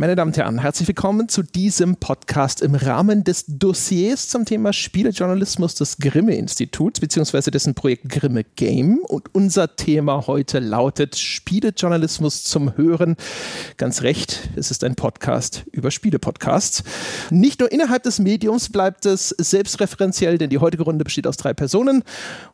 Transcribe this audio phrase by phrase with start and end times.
[0.00, 4.72] Meine Damen und Herren, herzlich willkommen zu diesem Podcast im Rahmen des Dossiers zum Thema
[4.72, 7.50] Spielejournalismus des Grimme-Instituts bzw.
[7.50, 9.00] dessen Projekt Grimme Game.
[9.00, 13.16] Und unser Thema heute lautet Spielejournalismus zum Hören.
[13.76, 16.82] Ganz recht, es ist ein Podcast über Spielepodcasts.
[17.28, 21.52] Nicht nur innerhalb des Mediums bleibt es selbstreferenziell, denn die heutige Runde besteht aus drei
[21.52, 22.04] Personen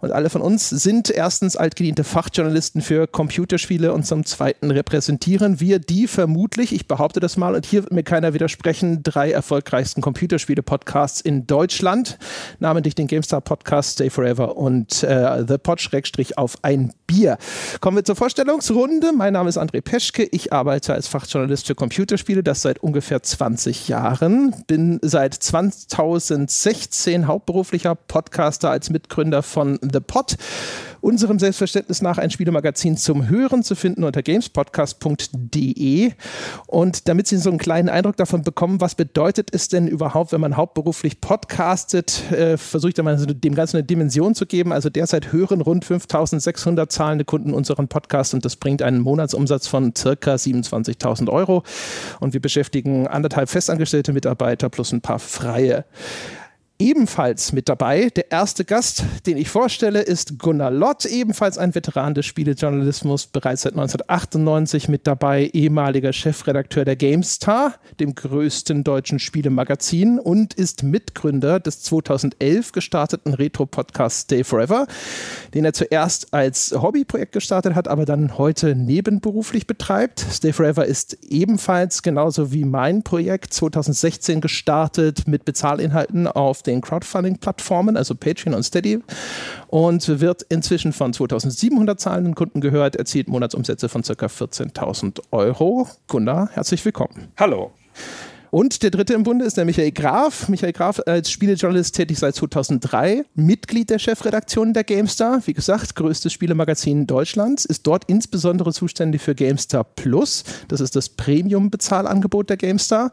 [0.01, 5.79] und alle von uns sind erstens altgediente Fachjournalisten für Computerspiele und zum zweiten repräsentieren wir
[5.79, 11.21] die vermutlich, ich behaupte das mal, und hier wird mir keiner widersprechen, drei erfolgreichsten Computerspiele-Podcasts
[11.21, 12.19] in Deutschland,
[12.59, 15.81] namentlich den GameStar-Podcast Stay Forever und äh, The Pod
[16.37, 17.39] auf ein Bier.
[17.81, 19.13] Kommen wir zur Vorstellungsrunde.
[19.13, 20.25] Mein Name ist André Peschke.
[20.25, 24.55] Ich arbeite als Fachjournalist für Computerspiele, das seit ungefähr 20 Jahren.
[24.67, 30.37] Bin seit 2016 hauptberuflicher Podcaster als Mitgründer von The Pod
[31.07, 36.11] unserem Selbstverständnis nach ein Spielemagazin zum Hören zu finden unter gamespodcast.de.
[36.67, 40.41] Und damit Sie so einen kleinen Eindruck davon bekommen, was bedeutet es denn überhaupt, wenn
[40.41, 44.73] man hauptberuflich podcastet, äh, versuche ich da mal dem Ganzen eine Dimension zu geben.
[44.73, 49.95] Also derzeit hören rund 5600 zahlende Kunden unseren Podcast und das bringt einen Monatsumsatz von
[49.97, 51.63] circa 27.000 Euro.
[52.19, 55.85] Und wir beschäftigen anderthalb festangestellte Mitarbeiter plus ein paar freie
[56.79, 58.11] ebenfalls mit dabei.
[58.15, 63.63] Der erste Gast, den ich vorstelle, ist Gunnar Lott, ebenfalls ein Veteran des Spielejournalismus, bereits
[63.63, 71.61] seit 1998 mit dabei, ehemaliger Chefredakteur der GameStar, dem größten deutschen Spielemagazin und ist Mitgründer
[71.61, 74.87] des 2011 gestarteten Retro-Podcasts Stay Forever,
[75.55, 80.25] den er zuerst als Hobbyprojekt gestartet hat, aber dann heute nebenberuflich betreibt.
[80.31, 87.97] Stay Forever ist ebenfalls genauso wie mein Projekt 2016 gestartet mit Bezahlinhalten auf den Crowdfunding-Plattformen,
[87.97, 89.01] also Patreon und Steady,
[89.69, 94.27] und wird inzwischen von 2700 zahlenden Kunden gehört, erzielt Monatsumsätze von ca.
[94.27, 95.89] 14.000 Euro.
[96.09, 97.29] Gunnar, herzlich willkommen.
[97.37, 97.73] Hallo.
[98.51, 100.49] Und der dritte im Bunde ist der Michael Graf.
[100.49, 106.33] Michael Graf als Spielejournalist tätig seit 2003, Mitglied der Chefredaktion der GameStar, wie gesagt, größtes
[106.33, 110.45] Spielemagazin Deutschlands, ist dort insbesondere zuständig für GameStar Plus.
[110.69, 113.13] Das ist das Premium-Bezahlangebot der GameStar.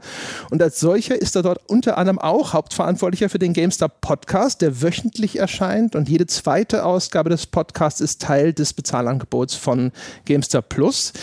[0.50, 4.82] Und als solcher ist er dort unter anderem auch Hauptverantwortlicher für den GameStar Podcast, der
[4.82, 5.96] wöchentlich erscheint.
[5.96, 9.92] Und jede zweite Ausgabe des Podcasts ist Teil des Bezahlangebots von
[10.26, 11.14] GameStar Plus.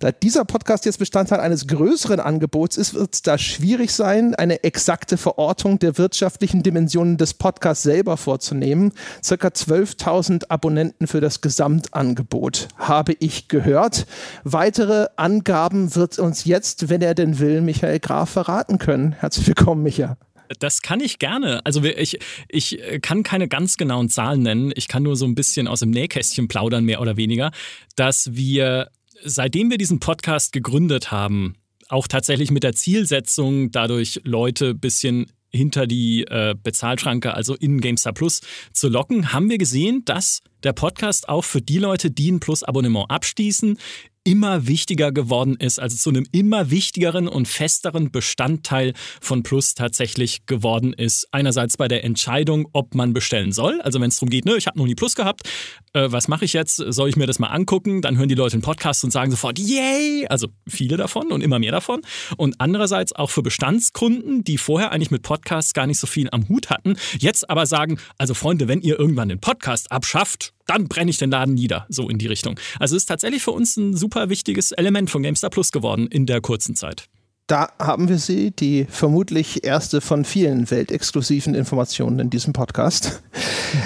[0.00, 4.34] Da dieser Podcast jetzt Bestandteil eines größeren Angebots ist, wird es da schwierig schwierig sein,
[4.34, 8.92] eine exakte Verortung der wirtschaftlichen Dimensionen des Podcasts selber vorzunehmen.
[9.22, 14.08] Circa 12.000 Abonnenten für das Gesamtangebot habe ich gehört.
[14.42, 19.12] Weitere Angaben wird uns jetzt, wenn er denn will, Michael Graf verraten können.
[19.12, 20.16] Herzlich willkommen, Michael.
[20.58, 21.64] Das kann ich gerne.
[21.64, 24.72] Also ich, ich kann keine ganz genauen Zahlen nennen.
[24.74, 27.52] Ich kann nur so ein bisschen aus dem Nähkästchen plaudern, mehr oder weniger,
[27.94, 28.90] dass wir,
[29.22, 31.54] seitdem wir diesen Podcast gegründet haben,
[31.92, 37.80] auch tatsächlich mit der Zielsetzung, dadurch Leute ein bisschen hinter die äh, Bezahlschranke, also in
[37.80, 38.40] GameStar Plus
[38.72, 43.10] zu locken, haben wir gesehen, dass der Podcast auch für die Leute, die ein Plus-Abonnement
[43.10, 43.76] abschließen,
[44.22, 50.44] immer wichtiger geworden ist, also zu einem immer wichtigeren und festeren Bestandteil von Plus tatsächlich
[50.44, 51.26] geworden ist.
[51.32, 54.66] Einerseits bei der Entscheidung, ob man bestellen soll, also wenn es darum geht, ne, ich
[54.66, 55.48] habe noch nie Plus gehabt,
[55.92, 56.76] äh, was mache ich jetzt?
[56.76, 58.02] Soll ich mir das mal angucken?
[58.02, 60.26] Dann hören die Leute den Podcast und sagen sofort, yay!
[60.28, 62.02] Also viele davon und immer mehr davon.
[62.36, 66.48] Und andererseits auch für Bestandskunden, die vorher eigentlich mit Podcasts gar nicht so viel am
[66.48, 71.10] Hut hatten, jetzt aber sagen, also Freunde, wenn ihr irgendwann den Podcast abschafft, dann brenne
[71.10, 72.58] ich den Laden nieder, so in die Richtung.
[72.78, 76.40] Also ist tatsächlich für uns ein super wichtiges Element von GameStar Plus geworden in der
[76.40, 77.08] kurzen Zeit.
[77.50, 83.24] Da haben wir sie, die vermutlich erste von vielen weltexklusiven Informationen in diesem Podcast.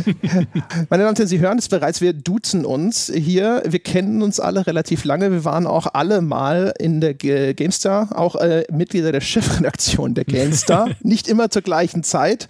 [0.90, 3.62] Meine Damen und Herren, Sie hören es bereits, wir duzen uns hier.
[3.66, 5.32] Wir kennen uns alle relativ lange.
[5.32, 10.26] Wir waren auch alle mal in der G GameStar, auch äh, Mitglieder der Chefredaktion der
[10.26, 10.90] GameStar.
[11.00, 12.48] Nicht immer zur gleichen Zeit,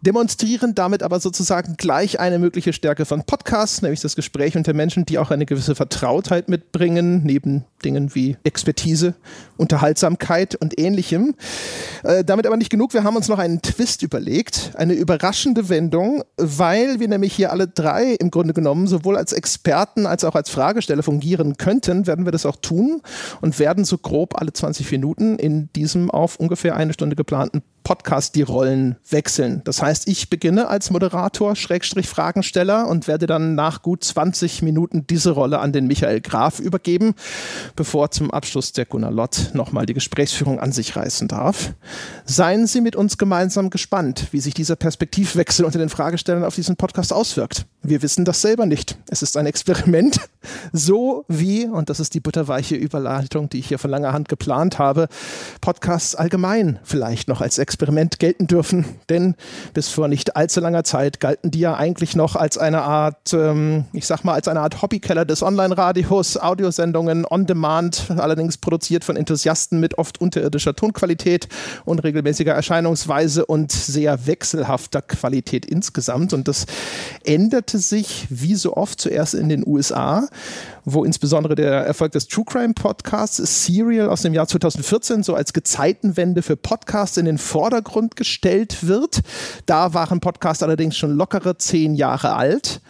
[0.00, 5.04] demonstrieren damit aber sozusagen gleich eine mögliche Stärke von Podcasts, nämlich das Gespräch unter Menschen,
[5.04, 9.14] die auch eine gewisse Vertrautheit mitbringen, neben Dingen wie Expertise,
[9.58, 11.34] Unterhaltsamkeit und ähnlichem.
[12.02, 12.94] Äh, damit aber nicht genug.
[12.94, 17.68] Wir haben uns noch einen Twist überlegt, eine überraschende Wendung, weil wir nämlich hier alle
[17.68, 22.32] drei im Grunde genommen sowohl als Experten als auch als Fragesteller fungieren könnten, werden wir
[22.32, 23.02] das auch tun
[23.40, 28.34] und werden so grob alle 20 Minuten in diesem auf ungefähr eine Stunde geplanten Podcast
[28.34, 29.60] die Rollen wechseln.
[29.64, 35.06] Das heißt, ich beginne als Moderator, Schrägstrich Fragensteller und werde dann nach gut 20 Minuten
[35.06, 37.14] diese Rolle an den Michael Graf übergeben,
[37.76, 41.74] bevor zum Abschluss der Gunnar Lott nochmal die Gesprächsführung an sich reißen darf.
[42.24, 46.76] Seien Sie mit uns gemeinsam gespannt, wie sich dieser Perspektivwechsel unter den Fragestellern auf diesen
[46.76, 47.66] Podcast auswirkt.
[47.86, 48.96] Wir wissen das selber nicht.
[49.10, 50.18] Es ist ein Experiment,
[50.72, 54.78] so wie, und das ist die butterweiche Überleitung, die ich hier von langer Hand geplant
[54.78, 55.06] habe,
[55.60, 58.86] Podcasts allgemein vielleicht noch als Experiment gelten dürfen.
[59.10, 59.34] Denn
[59.74, 63.84] bis vor nicht allzu langer Zeit galten die ja eigentlich noch als eine Art, ähm,
[63.92, 69.16] ich sag mal, als eine Art Hobbykeller des Online-Radios, Audiosendungen on demand, allerdings produziert von
[69.16, 71.48] Enthusiasten mit oft unterirdischer Tonqualität,
[71.84, 76.32] unregelmäßiger Erscheinungsweise und sehr wechselhafter Qualität insgesamt.
[76.32, 76.64] Und das
[77.74, 80.28] änderte sich wie so oft zuerst in den USA,
[80.84, 85.52] wo insbesondere der Erfolg des True Crime Podcasts Serial aus dem Jahr 2014 so als
[85.52, 89.22] Gezeitenwende für Podcasts in den Vordergrund gestellt wird.
[89.66, 92.80] Da waren Podcasts allerdings schon lockere zehn Jahre alt.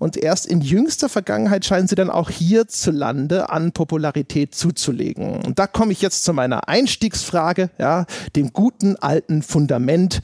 [0.00, 5.42] Und erst in jüngster Vergangenheit scheinen sie dann auch hierzulande an Popularität zuzulegen.
[5.42, 8.04] Und da komme ich jetzt zu meiner Einstiegsfrage, ja,
[8.34, 10.20] dem guten alten Fundament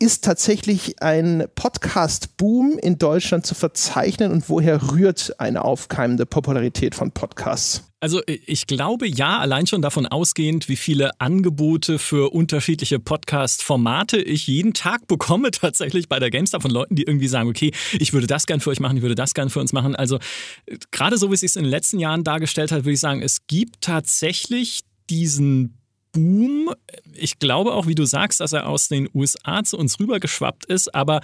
[0.00, 7.12] ist tatsächlich ein Podcast-Boom in Deutschland zu verzeichnen und woher rührt eine aufkeimende Popularität von
[7.12, 7.84] Podcasts?
[8.00, 14.46] Also ich glaube ja, allein schon davon ausgehend, wie viele Angebote für unterschiedliche Podcast-Formate ich
[14.46, 18.26] jeden Tag bekomme tatsächlich bei der GameStar von Leuten, die irgendwie sagen, okay, ich würde
[18.26, 19.94] das gern für euch machen, ich würde das gern für uns machen.
[19.94, 20.18] Also
[20.92, 23.46] gerade so wie es sich in den letzten Jahren dargestellt hat, würde ich sagen, es
[23.46, 24.80] gibt tatsächlich
[25.10, 25.79] diesen
[26.12, 26.74] Boom.
[27.14, 30.94] Ich glaube auch, wie du sagst, dass er aus den USA zu uns rübergeschwappt ist,
[30.94, 31.20] aber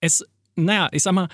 [0.00, 0.24] es,
[0.54, 1.28] naja, ich sag mal,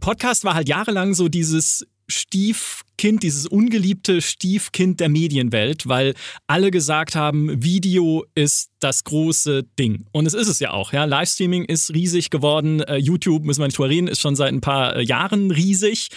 [0.00, 6.14] Podcast war halt jahrelang so dieses Stiefkind, dieses ungeliebte Stiefkind der Medienwelt, weil
[6.46, 10.06] alle gesagt haben, Video ist das große Ding.
[10.12, 10.92] Und es ist es ja auch.
[10.92, 11.04] Ja.
[11.04, 12.82] Livestreaming ist riesig geworden.
[12.88, 16.08] Uh, YouTube, müssen wir nicht drüber reden, ist schon seit ein paar äh, Jahren riesig.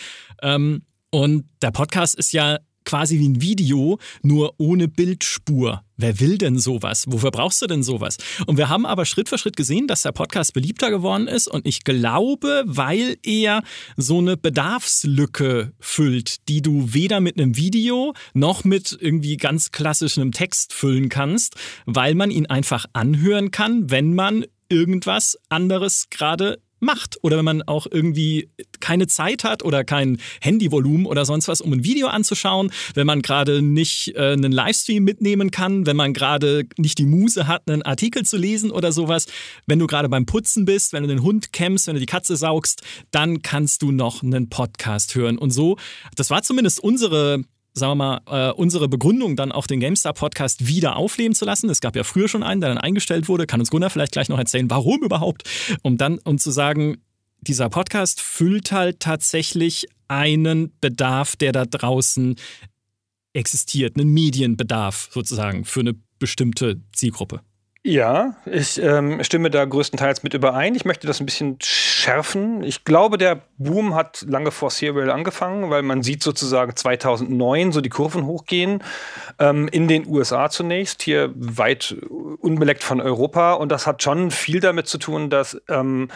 [0.41, 5.83] Ähm, und der Podcast ist ja quasi wie ein Video, nur ohne Bildspur.
[5.95, 7.06] Wer will denn sowas?
[7.07, 8.18] Wofür brauchst du denn sowas?
[8.47, 11.68] Und wir haben aber Schritt für Schritt gesehen, dass der Podcast beliebter geworden ist und
[11.68, 13.62] ich glaube, weil er
[13.95, 20.31] so eine Bedarfslücke füllt, die du weder mit einem Video noch mit irgendwie ganz klassischem
[20.31, 27.18] Text füllen kannst, weil man ihn einfach anhören kann, wenn man irgendwas anderes gerade macht
[27.21, 28.50] oder wenn man auch irgendwie
[28.80, 33.21] keine Zeit hat oder kein Handyvolumen oder sonst was, um ein Video anzuschauen, wenn man
[33.21, 37.81] gerade nicht äh, einen Livestream mitnehmen kann, wenn man gerade nicht die Muse hat, einen
[37.81, 39.27] Artikel zu lesen oder sowas,
[39.65, 42.35] wenn du gerade beim Putzen bist, wenn du den Hund kämmst, wenn du die Katze
[42.35, 42.81] saugst,
[43.12, 45.77] dann kannst du noch einen Podcast hören und so.
[46.15, 50.95] Das war zumindest unsere sagen wir mal, äh, unsere Begründung dann auch den GameStar-Podcast wieder
[50.95, 51.69] aufleben zu lassen.
[51.69, 53.47] Es gab ja früher schon einen, der dann eingestellt wurde.
[53.47, 55.49] Kann uns Gunnar vielleicht gleich noch erzählen, warum überhaupt?
[55.81, 56.97] Um dann, um zu sagen,
[57.41, 62.35] dieser Podcast füllt halt tatsächlich einen Bedarf, der da draußen
[63.33, 67.41] existiert, einen Medienbedarf sozusagen für eine bestimmte Zielgruppe.
[67.85, 70.74] Ja, ich ähm, stimme da größtenteils mit überein.
[70.74, 72.63] Ich möchte das ein bisschen schärfen.
[72.63, 77.81] Ich glaube, der Boom hat lange vor Serial angefangen, weil man sieht sozusagen 2009 so
[77.81, 78.81] die Kurven hochgehen.
[79.38, 81.94] Ähm, in den USA zunächst, hier weit
[82.39, 83.51] unbeleckt von Europa.
[83.51, 86.07] Und das hat schon viel damit zu tun, dass ähm,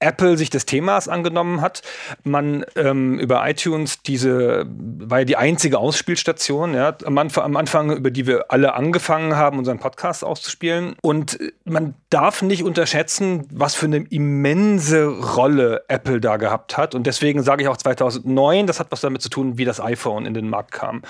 [0.00, 1.82] Apple sich des Themas angenommen hat.
[2.24, 7.92] Man ähm, über iTunes diese war ja die einzige Ausspielstation, ja, am Anfang, am Anfang,
[7.92, 10.96] über die wir alle angefangen haben, unseren Podcast auszuspielen.
[11.02, 16.94] Und man darf nicht unterschätzen, was für eine immense Rolle Apple da gehabt hat.
[16.94, 20.26] Und deswegen sage ich auch 2009, das hat was damit zu tun, wie das iPhone
[20.26, 21.02] in den Markt kam.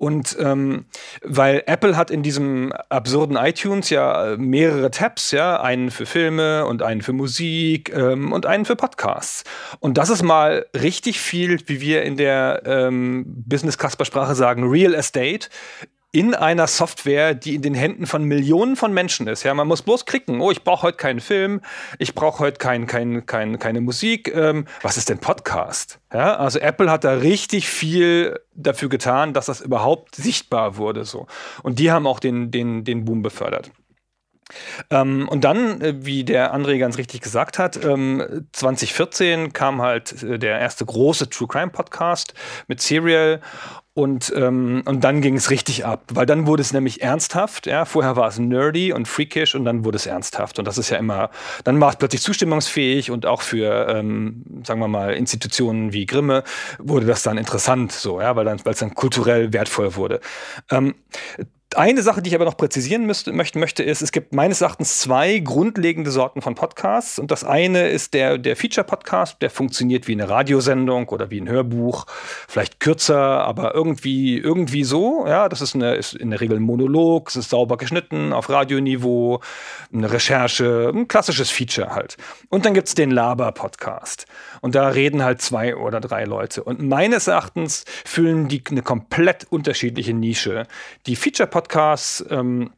[0.00, 0.86] Und ähm,
[1.22, 6.80] weil Apple hat in diesem absurden iTunes ja mehrere Tabs, ja, einen für Filme und
[6.82, 9.44] einen für Musik ähm, und einen für Podcasts.
[9.78, 15.50] Und das ist mal richtig viel, wie wir in der ähm, Business-Kasper-Sprache sagen, Real Estate
[16.12, 19.44] in einer Software, die in den Händen von Millionen von Menschen ist.
[19.44, 20.40] Ja, man muss bloß klicken.
[20.40, 21.60] Oh, ich brauche heute keinen Film,
[21.98, 24.34] ich brauche heute kein, kein, kein, keine Musik.
[24.34, 26.00] Ähm, was ist denn Podcast?
[26.12, 31.04] Ja, also Apple hat da richtig viel dafür getan, dass das überhaupt sichtbar wurde.
[31.04, 31.26] So.
[31.62, 33.70] Und die haben auch den, den, den Boom befördert.
[34.90, 40.22] Ähm, und dann, äh, wie der André ganz richtig gesagt hat, ähm, 2014 kam halt
[40.22, 42.34] äh, der erste große True Crime Podcast
[42.66, 43.40] mit Serial
[44.00, 47.66] und, ähm, und dann ging es richtig ab, weil dann wurde es nämlich ernsthaft.
[47.66, 47.84] Ja?
[47.84, 50.58] Vorher war es nerdy und freakish und dann wurde es ernsthaft.
[50.58, 51.30] Und das ist ja immer,
[51.64, 56.44] dann war es plötzlich zustimmungsfähig und auch für, ähm, sagen wir mal, Institutionen wie Grimme
[56.78, 60.20] wurde das dann interessant, so, ja, weil dann, es dann kulturell wertvoll wurde.
[60.70, 60.94] Ähm,
[61.76, 64.98] Eine Sache, die ich aber noch präzisieren müsste, möchte, möchte, ist, es gibt meines Erachtens
[64.98, 67.20] zwei grundlegende Sorten von Podcasts.
[67.20, 71.48] Und das eine ist der, der Feature-Podcast, der funktioniert wie eine Radiosendung oder wie ein
[71.48, 72.06] Hörbuch,
[72.48, 75.26] vielleicht kürzer, aber irgendwie, irgendwie so.
[75.28, 78.50] Ja, das ist, eine, ist in der Regel ein Monolog, es ist sauber geschnitten, auf
[78.50, 79.40] Radioniveau,
[79.92, 82.16] eine Recherche, ein klassisches Feature halt.
[82.48, 84.26] Und dann gibt es den Laber-Podcast.
[84.60, 86.62] Und da reden halt zwei oder drei Leute.
[86.62, 90.66] Und meines Erachtens füllen die eine komplett unterschiedliche Nische.
[91.06, 92.70] Die Feature-Podcasts ähm,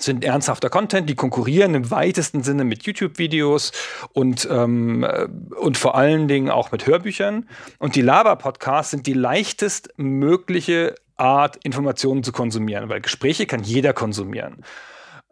[0.00, 3.72] sind ernsthafter Content, die konkurrieren im weitesten Sinne mit YouTube-Videos
[4.12, 7.48] und, ähm, äh, und vor allen Dingen auch mit Hörbüchern.
[7.78, 13.92] Und die Laber-Podcasts sind die leichtest mögliche Art, Informationen zu konsumieren, weil Gespräche kann jeder
[13.92, 14.64] konsumieren.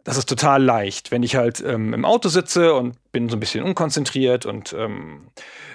[0.07, 1.11] Das ist total leicht.
[1.11, 5.27] Wenn ich halt ähm, im Auto sitze und bin so ein bisschen unkonzentriert und ähm,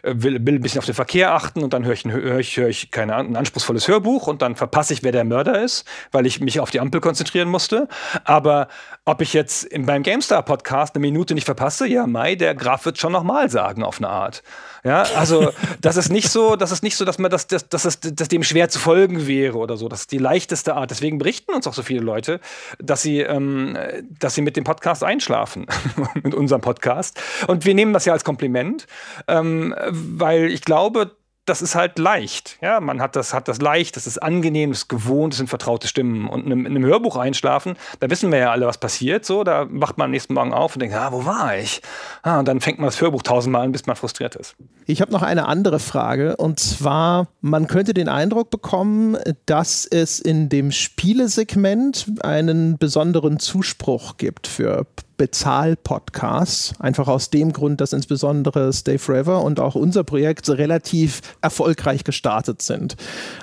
[0.03, 2.67] will, will, ein bisschen auf den Verkehr achten und dann höre ich, hör ich, hör
[2.67, 6.41] ich keine ein anspruchsvolles Hörbuch und dann verpasse ich, wer der Mörder ist, weil ich
[6.41, 7.89] mich auf die Ampel konzentrieren musste.
[8.25, 8.69] Aber
[9.05, 13.11] ob ich jetzt beim GameStar-Podcast eine Minute nicht verpasse, ja, Mai, der Graf wird schon
[13.11, 14.45] nochmal sagen, auf eine Art.
[14.85, 17.85] Ja, also das ist nicht so, das ist nicht so, dass man das, das, das,
[17.85, 19.89] ist, dass dem schwer zu folgen wäre oder so.
[19.89, 20.93] Das ist die leichteste Art.
[20.93, 22.39] Deswegen berichten uns auch so viele Leute,
[22.79, 23.77] dass sie, ähm,
[24.21, 25.67] dass sie mit dem Podcast einschlafen,
[26.23, 27.21] mit unserem Podcast.
[27.49, 28.87] Und wir nehmen das ja als Kompliment,
[29.27, 32.57] ähm, weil ich glaube, das ist halt leicht.
[32.63, 35.49] Ja, man hat das, hat das leicht, das ist angenehm, das ist gewohnt, das sind
[35.49, 36.29] vertraute Stimmen.
[36.29, 39.25] Und in einem, in einem, Hörbuch einschlafen, da wissen wir ja alle, was passiert.
[39.25, 41.83] So, da wacht man am nächsten Morgen auf und denkt, ah, wo war ich?
[42.23, 44.55] Ah, und dann fängt man das Hörbuch tausendmal an, bis man frustriert ist.
[44.87, 46.37] Ich habe noch eine andere Frage.
[46.37, 54.17] Und zwar, man könnte den Eindruck bekommen, dass es in dem Spielesegment einen besonderen Zuspruch
[54.17, 54.87] gibt für
[55.23, 56.75] Bezahl-Podcasts.
[56.81, 62.61] Einfach aus dem Grund, dass insbesondere Stay Forever und auch unser Projekt relativ erfolgreich gestartet
[62.61, 62.97] sind.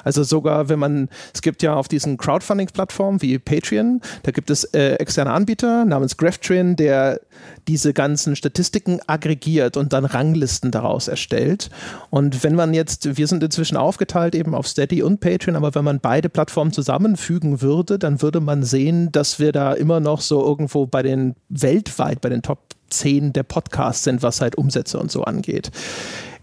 [0.04, 4.66] Also sogar, wenn man, es gibt ja auf diesen Crowdfunding-Plattformen wie Patreon, da gibt es
[4.66, 7.22] äh, externe Anbieter namens GraphTrain, der
[7.70, 11.70] diese ganzen Statistiken aggregiert und dann Ranglisten daraus erstellt.
[12.10, 15.86] Und wenn man jetzt, wir sind inzwischen aufgeteilt eben auf Steady und Patreon, aber wenn
[15.86, 20.44] man beide Plattformen zusammenfügen würde, dann würde man sehen, dass wir da immer noch so
[20.44, 21.36] irgendwo bei den
[21.70, 22.60] weltweit bei den Top
[22.90, 25.70] 10 der Podcasts sind, was halt Umsätze und so angeht.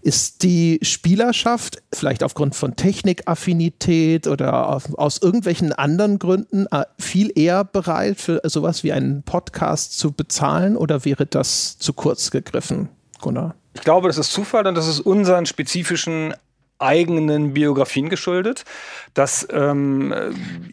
[0.01, 7.65] Ist die Spielerschaft vielleicht aufgrund von Technikaffinität oder aus irgendwelchen anderen Gründen äh, viel eher
[7.65, 12.87] bereit für sowas wie einen Podcast zu bezahlen oder wäre das zu kurz gegriffen,
[13.19, 13.55] Gunnar?
[13.73, 16.33] Ich glaube, das ist Zufall und das ist unseren spezifischen
[16.79, 18.65] eigenen Biografien geschuldet,
[19.13, 20.13] dass ähm,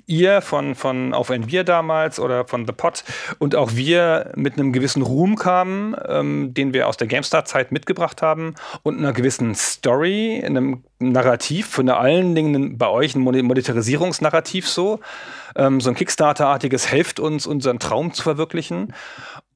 [0.07, 3.05] ihr von, von Auf ein Bier damals oder von The Pot
[3.39, 8.23] und auch wir mit einem gewissen Ruhm kamen, ähm, den wir aus der GameStar-Zeit mitgebracht
[8.23, 15.01] haben und einer gewissen Story, einem Narrativ, von allen Dingen bei euch ein Monetarisierungsnarrativ so,
[15.57, 18.93] ähm, so ein Kickstarter-artiges, helft uns, unseren Traum zu verwirklichen.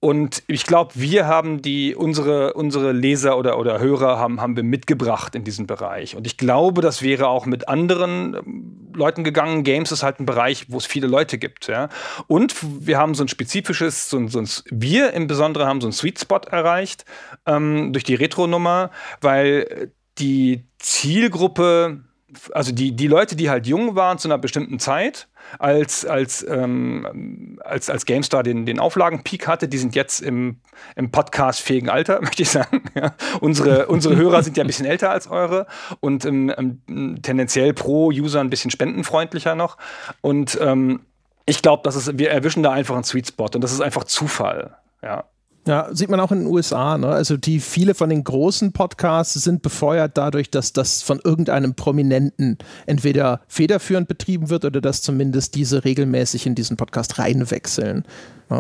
[0.01, 4.63] Und ich glaube, wir haben die, unsere, unsere Leser oder, oder Hörer haben, haben wir
[4.63, 6.15] mitgebracht in diesen Bereich.
[6.15, 9.65] Und ich glaube, das wäre auch mit anderen ähm, Leuten gegangen.
[9.65, 11.67] Games ist halt ein Bereich, wo es viele Leute gibt.
[11.67, 11.89] Ja?
[12.29, 12.55] Und
[12.87, 15.93] wir haben so ein spezifisches, so ein, so ein, wir im Besonderen haben so einen
[15.93, 17.05] Sweet Spot erreicht
[17.45, 18.91] ähm, durch die Retro-Nummer,
[19.21, 22.05] weil die Zielgruppe,
[22.53, 25.29] also die, die Leute, die halt jung waren zu einer bestimmten Zeit,
[25.59, 29.69] als, als, ähm, als, als GameStar den, den Auflagenpeak hatte.
[29.69, 30.61] Die sind jetzt im,
[30.97, 32.83] im Podcast-fähigen Alter, möchte ich sagen.
[32.95, 33.15] Ja.
[33.41, 35.67] Unsere, unsere Hörer sind ja ein bisschen älter als eure
[36.01, 39.77] und ähm, ähm, tendenziell pro User ein bisschen spendenfreundlicher noch.
[40.21, 41.01] Und ähm,
[41.47, 41.89] ich glaube,
[42.19, 44.77] wir erwischen da einfach einen Sweet Spot und das ist einfach Zufall.
[45.03, 45.25] Ja.
[45.69, 46.97] Ja, sieht man auch in den USA.
[46.97, 47.09] Ne?
[47.09, 52.57] Also die viele von den großen Podcasts sind befeuert dadurch, dass das von irgendeinem Prominenten
[52.87, 58.05] entweder federführend betrieben wird oder dass zumindest diese regelmäßig in diesen Podcast reinwechseln.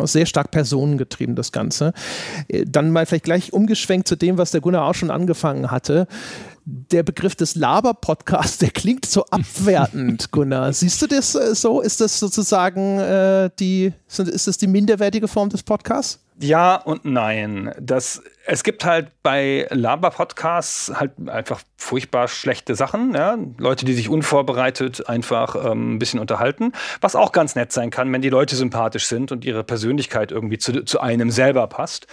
[0.04, 1.94] Sehr stark personengetrieben das Ganze.
[2.48, 6.06] Äh, dann mal vielleicht gleich umgeschwenkt zu dem, was der Gunnar auch schon angefangen hatte
[6.70, 10.72] der Begriff des Laber-Podcasts, der klingt so abwertend, Gunnar.
[10.74, 11.80] Siehst du das äh, so?
[11.80, 16.20] Ist das sozusagen äh, die, ist das die minderwertige Form des Podcasts?
[16.40, 17.74] Ja und nein.
[17.80, 23.14] Das, es gibt halt bei Laber-Podcasts halt einfach furchtbar schlechte Sachen.
[23.14, 23.38] Ja?
[23.56, 26.72] Leute, die sich unvorbereitet einfach ähm, ein bisschen unterhalten.
[27.00, 30.58] Was auch ganz nett sein kann, wenn die Leute sympathisch sind und ihre Persönlichkeit irgendwie
[30.58, 32.06] zu, zu einem selber passt.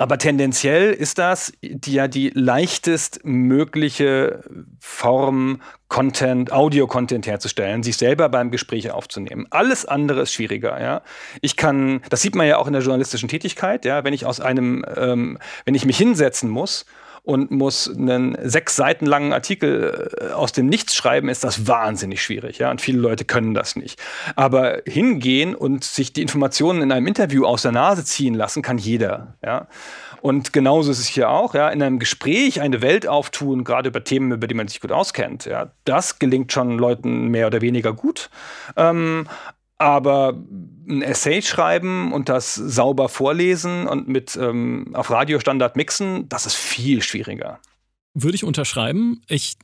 [0.00, 4.44] Aber tendenziell ist das die, ja die leichtest mögliche
[4.78, 9.46] Form, Content, Audio-Content herzustellen, sich selber beim Gespräch aufzunehmen.
[9.50, 10.80] Alles andere ist schwieriger.
[10.80, 11.02] Ja,
[11.40, 13.84] ich kann, das sieht man ja auch in der journalistischen Tätigkeit.
[13.84, 16.86] Ja, wenn ich aus einem, ähm, wenn ich mich hinsetzen muss
[17.22, 22.22] und muss einen sechs Seiten langen Artikel äh, aus dem Nichts schreiben, ist das wahnsinnig
[22.22, 22.58] schwierig.
[22.58, 22.70] Ja?
[22.70, 24.00] Und viele Leute können das nicht.
[24.36, 28.78] Aber hingehen und sich die Informationen in einem Interview aus der Nase ziehen lassen, kann
[28.78, 29.36] jeder.
[29.44, 29.68] Ja?
[30.20, 34.02] Und genauso ist es hier auch, ja, in einem Gespräch eine Welt auftun, gerade über
[34.02, 35.44] Themen, über die man sich gut auskennt.
[35.44, 38.30] Ja, das gelingt schon Leuten mehr oder weniger gut.
[38.76, 39.26] Ähm,
[39.78, 40.34] aber
[40.88, 46.54] ein Essay schreiben und das sauber vorlesen und mit ähm, auf Radiostandard mixen, das ist
[46.54, 47.60] viel schwieriger.
[48.14, 49.22] Würde ich unterschreiben.
[49.28, 49.56] Ich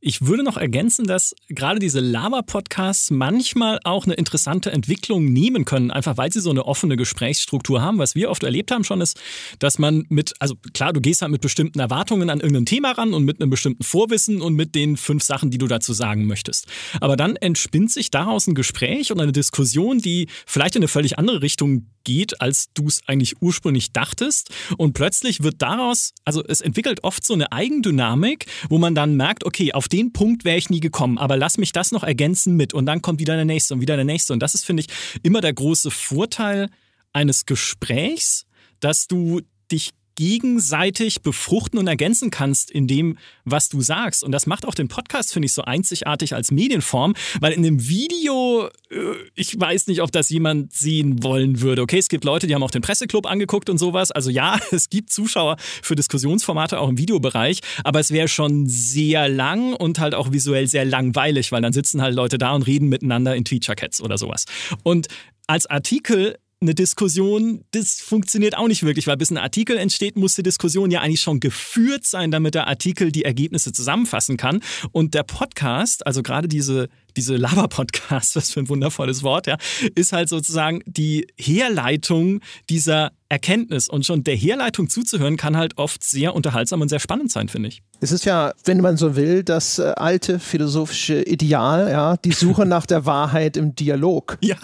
[0.00, 5.90] ich würde noch ergänzen, dass gerade diese Lava-Podcasts manchmal auch eine interessante Entwicklung nehmen können,
[5.90, 7.98] einfach weil sie so eine offene Gesprächsstruktur haben.
[7.98, 9.20] Was wir oft erlebt haben schon ist,
[9.58, 13.12] dass man mit, also klar, du gehst halt mit bestimmten Erwartungen an irgendein Thema ran
[13.12, 16.66] und mit einem bestimmten Vorwissen und mit den fünf Sachen, die du dazu sagen möchtest.
[17.00, 21.18] Aber dann entspinnt sich daraus ein Gespräch und eine Diskussion, die vielleicht in eine völlig
[21.18, 24.48] andere Richtung geht, als du es eigentlich ursprünglich dachtest.
[24.78, 29.44] Und plötzlich wird daraus, also es entwickelt oft so eine Eigendynamik, wo man dann merkt,
[29.44, 32.72] okay, auf den Punkt wäre ich nie gekommen, aber lass mich das noch ergänzen mit
[32.72, 34.32] und dann kommt wieder der nächste und wieder der nächste.
[34.32, 34.88] Und das ist, finde ich,
[35.22, 36.70] immer der große Vorteil
[37.12, 38.46] eines Gesprächs,
[38.80, 44.24] dass du dich gegenseitig befruchten und ergänzen kannst in dem, was du sagst.
[44.24, 47.88] Und das macht auch den Podcast, finde ich, so einzigartig als Medienform, weil in dem
[47.88, 48.96] Video, äh,
[49.36, 51.82] ich weiß nicht, ob das jemand sehen wollen würde.
[51.82, 54.10] Okay, es gibt Leute, die haben auch den Presseclub angeguckt und sowas.
[54.10, 59.28] Also ja, es gibt Zuschauer für Diskussionsformate auch im Videobereich, aber es wäre schon sehr
[59.28, 62.88] lang und halt auch visuell sehr langweilig, weil dann sitzen halt Leute da und reden
[62.88, 64.46] miteinander in Tweet-Jackets oder sowas.
[64.82, 65.06] Und
[65.46, 70.34] als Artikel eine Diskussion, das funktioniert auch nicht wirklich, weil bis ein Artikel entsteht, muss
[70.34, 74.60] die Diskussion ja eigentlich schon geführt sein, damit der Artikel die Ergebnisse zusammenfassen kann.
[74.90, 76.88] Und der Podcast, also gerade diese
[77.18, 79.56] diese Lava-Podcast, was für ein wundervolles Wort, ja,
[79.94, 83.88] ist halt sozusagen die Herleitung dieser Erkenntnis.
[83.88, 87.68] Und schon der Herleitung zuzuhören, kann halt oft sehr unterhaltsam und sehr spannend sein, finde
[87.68, 87.82] ich.
[88.00, 92.64] Es ist ja, wenn man so will, das äh, alte philosophische Ideal, ja, die Suche
[92.66, 94.38] nach der Wahrheit im Dialog.
[94.40, 94.56] Ja,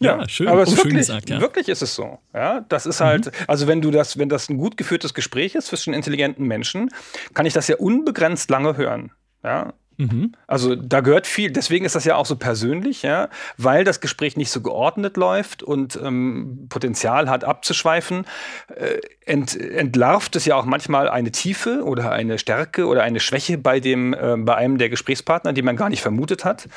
[0.00, 0.48] ja, ja schön.
[0.48, 1.40] Aber es oh, wirklich, gesagt, ja.
[1.40, 2.18] wirklich ist es so.
[2.34, 3.30] Ja, das ist halt, mhm.
[3.46, 6.90] also wenn du das, wenn das ein gut geführtes Gespräch ist zwischen intelligenten Menschen,
[7.32, 9.12] kann ich das ja unbegrenzt lange hören.
[9.44, 10.32] Ja, Mhm.
[10.46, 14.36] Also da gehört viel, deswegen ist das ja auch so persönlich, ja, weil das Gespräch
[14.36, 18.26] nicht so geordnet läuft und ähm, Potenzial hat abzuschweifen,
[18.74, 23.58] äh, ent, entlarvt es ja auch manchmal eine Tiefe oder eine Stärke oder eine Schwäche
[23.58, 26.68] bei dem, äh, bei einem der Gesprächspartner, die man gar nicht vermutet hat.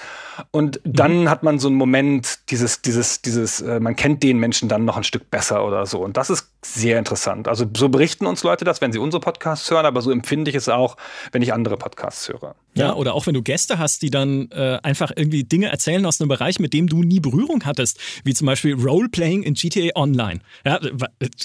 [0.52, 1.30] Und dann mhm.
[1.30, 4.98] hat man so einen Moment, dieses, dieses, dieses, äh, man kennt den Menschen dann noch
[4.98, 6.00] ein Stück besser oder so.
[6.00, 7.48] Und das ist sehr interessant.
[7.48, 10.56] Also so berichten uns Leute das, wenn sie unsere Podcasts hören, aber so empfinde ich
[10.56, 10.98] es auch,
[11.32, 12.56] wenn ich andere Podcasts höre.
[12.78, 16.20] Ja, oder auch wenn du Gäste hast, die dann äh, einfach irgendwie Dinge erzählen aus
[16.20, 20.42] einem Bereich, mit dem du nie Berührung hattest, wie zum Beispiel Roleplaying in GTA Online.
[20.66, 20.80] Ja,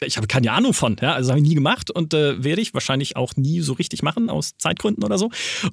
[0.02, 2.74] ich habe keine Ahnung von, ja, also habe ich nie gemacht und äh, werde ich
[2.74, 5.30] wahrscheinlich auch nie so richtig machen aus Zeitgründen oder so.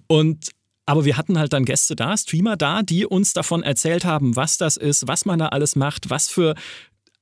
[0.08, 0.50] Und
[0.86, 4.58] aber wir hatten halt dann Gäste da, Streamer da, die uns davon erzählt haben, was
[4.58, 6.56] das ist, was man da alles macht, was für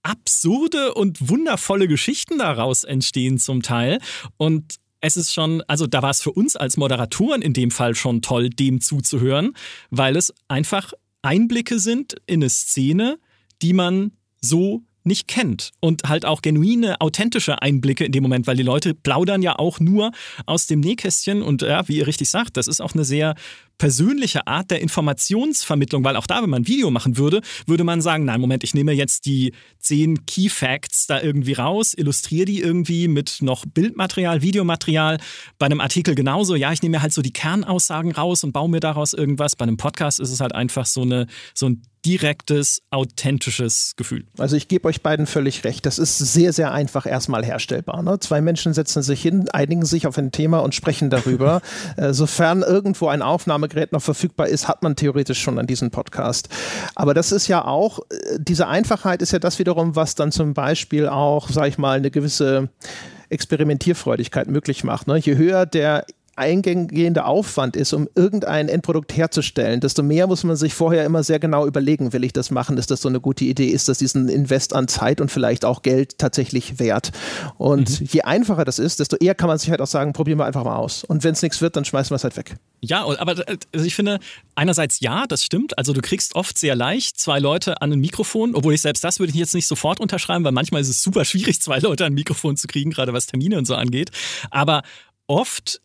[0.03, 3.99] absurde und wundervolle Geschichten daraus entstehen zum Teil.
[4.37, 7.93] Und es ist schon, also da war es für uns als Moderatoren in dem Fall
[7.93, 9.53] schon toll, dem zuzuhören,
[9.91, 13.19] weil es einfach Einblicke sind in eine Szene,
[13.61, 18.57] die man so nicht kennt und halt auch genuine, authentische Einblicke in dem Moment, weil
[18.57, 20.11] die Leute plaudern ja auch nur
[20.47, 23.35] aus dem Nähkästchen und ja, wie ihr richtig sagt, das ist auch eine sehr
[23.77, 28.01] persönliche Art der Informationsvermittlung, weil auch da, wenn man ein Video machen würde, würde man
[28.01, 32.61] sagen, nein, Moment, ich nehme jetzt die zehn Key Facts da irgendwie raus, illustriere die
[32.61, 35.19] irgendwie mit noch Bildmaterial, Videomaterial.
[35.59, 38.69] Bei einem Artikel genauso, ja, ich nehme mir halt so die Kernaussagen raus und baue
[38.69, 39.55] mir daraus irgendwas.
[39.55, 44.25] Bei einem Podcast ist es halt einfach so, eine, so ein direktes, authentisches Gefühl.
[44.37, 45.85] Also ich gebe euch beiden völlig recht.
[45.85, 48.03] Das ist sehr, sehr einfach erstmal herstellbar.
[48.03, 48.19] Ne?
[48.19, 51.61] Zwei Menschen setzen sich hin, einigen sich auf ein Thema und sprechen darüber.
[51.97, 55.91] äh, sofern irgendwo ein Aufnahme Aufnahmegerät noch verfügbar ist, hat man theoretisch schon an diesem
[55.91, 56.49] Podcast.
[56.95, 60.53] Aber das ist ja auch, äh, diese Einfachheit ist ja das wiederum, was dann zum
[60.53, 62.69] Beispiel auch, sag ich mal, eine gewisse
[63.29, 65.07] Experimentierfreudigkeit möglich macht.
[65.07, 65.17] Ne?
[65.17, 70.73] Je höher der eingehende Aufwand ist, um irgendein Endprodukt herzustellen, desto mehr muss man sich
[70.73, 73.67] vorher immer sehr genau überlegen, will ich das machen, ist das so eine gute Idee,
[73.67, 77.11] ist das diesen Invest an Zeit und vielleicht auch Geld tatsächlich wert.
[77.57, 78.07] Und mhm.
[78.11, 80.63] je einfacher das ist, desto eher kann man sich halt auch sagen, probieren wir einfach
[80.63, 81.03] mal aus.
[81.03, 82.55] Und wenn es nichts wird, dann schmeißen wir es halt weg.
[82.81, 83.43] Ja, aber
[83.73, 84.19] also ich finde,
[84.55, 85.77] einerseits ja, das stimmt.
[85.77, 89.19] Also du kriegst oft sehr leicht zwei Leute an ein Mikrofon, obwohl ich selbst das
[89.19, 92.11] würde ich jetzt nicht sofort unterschreiben, weil manchmal ist es super schwierig, zwei Leute an
[92.11, 94.11] ein Mikrofon zu kriegen, gerade was Termine und so angeht.
[94.51, 94.83] Aber
[95.27, 95.81] oft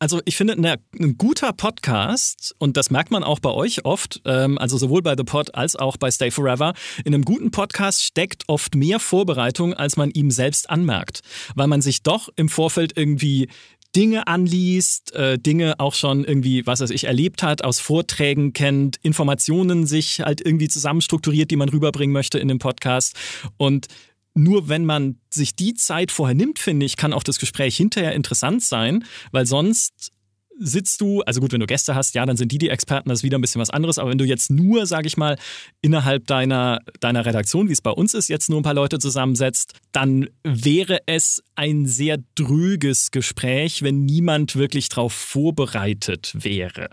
[0.00, 4.22] also ich finde, ne, ein guter Podcast, und das merkt man auch bei euch oft,
[4.24, 6.72] ähm, also sowohl bei The Pod als auch bei Stay Forever,
[7.04, 11.20] in einem guten Podcast steckt oft mehr Vorbereitung, als man ihm selbst anmerkt.
[11.54, 13.48] Weil man sich doch im Vorfeld irgendwie
[13.94, 18.96] Dinge anliest, äh, Dinge auch schon irgendwie, was weiß ich, erlebt hat, aus Vorträgen kennt,
[19.02, 23.16] Informationen sich halt irgendwie zusammenstrukturiert, die man rüberbringen möchte in dem Podcast.
[23.58, 23.88] Und
[24.34, 28.14] nur wenn man sich die Zeit vorher nimmt, finde ich, kann auch das Gespräch hinterher
[28.14, 30.12] interessant sein, weil sonst
[30.60, 33.20] sitzt du, also gut, wenn du Gäste hast, ja, dann sind die die Experten, das
[33.20, 33.98] ist wieder ein bisschen was anderes.
[33.98, 35.38] Aber wenn du jetzt nur, sage ich mal,
[35.80, 39.72] innerhalb deiner, deiner Redaktion, wie es bei uns ist, jetzt nur ein paar Leute zusammensetzt,
[39.92, 46.90] dann wäre es ein sehr dröges Gespräch, wenn niemand wirklich darauf vorbereitet wäre.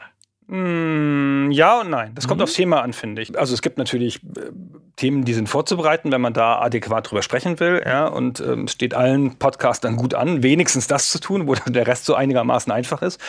[0.47, 2.11] Mm, ja und nein.
[2.15, 2.43] Das kommt mhm.
[2.43, 3.37] aufs Thema an, finde ich.
[3.37, 4.51] Also es gibt natürlich äh,
[4.95, 7.83] Themen, die sind vorzubereiten, wenn man da adäquat drüber sprechen will.
[7.85, 11.85] Ja, und ähm, es steht allen Podcastern gut an, wenigstens das zu tun, wo der
[11.85, 13.19] Rest so einigermaßen einfach ist.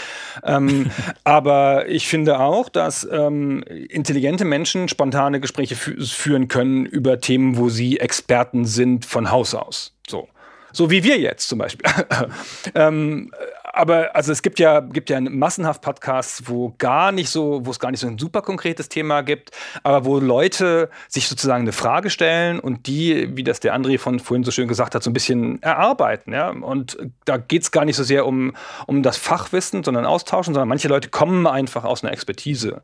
[0.45, 0.91] Ähm,
[1.25, 7.57] aber ich finde auch, dass ähm, intelligente Menschen spontane Gespräche fü führen können über Themen,
[7.57, 9.97] wo sie Experten sind von Haus aus.
[10.09, 10.29] So.
[10.73, 11.91] So wie wir jetzt zum Beispiel.
[12.75, 13.33] ähm,
[13.79, 17.79] aber also es gibt ja, gibt ja massenhaft Podcasts, wo gar nicht so, wo es
[17.79, 19.53] gar nicht so ein super konkretes Thema gibt,
[19.85, 24.19] aber wo Leute sich sozusagen eine Frage stellen und die, wie das der André von
[24.19, 26.33] vorhin so schön gesagt hat, so ein bisschen erarbeiten.
[26.33, 26.51] Ja?
[26.51, 28.55] Und da geht es gar nicht so sehr um,
[28.87, 32.83] um das Fachwissen, sondern austauschen, sondern manche Leute kommen einfach aus einer Expertise.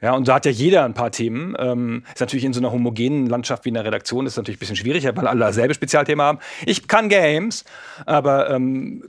[0.00, 1.54] Ja, und da hat ja jeder ein paar Themen.
[1.58, 4.60] Ähm, ist natürlich in so einer homogenen Landschaft wie in der Redaktion ist natürlich ein
[4.60, 6.38] bisschen schwieriger, weil alle dasselbe Spezialthema haben.
[6.64, 7.66] Ich kann Games,
[8.06, 9.04] aber ähm,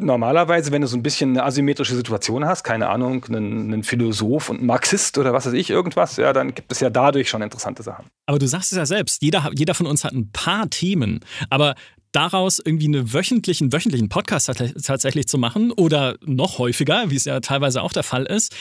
[0.00, 4.50] normalerweise, wenn du so ein bisschen eine asymmetrische Situation hast, keine Ahnung, einen, einen, Philosoph
[4.50, 7.42] und einen Marxist oder was weiß ich, irgendwas, ja, dann gibt es ja dadurch schon
[7.42, 8.06] interessante Sachen.
[8.26, 11.20] Aber du sagst es ja selbst, jeder, jeder von uns hat ein paar Themen,
[11.50, 11.74] aber
[12.12, 14.50] daraus irgendwie einen wöchentlichen, wöchentlichen Podcast
[14.84, 18.56] tatsächlich zu machen oder noch häufiger, wie es ja teilweise auch der Fall ist,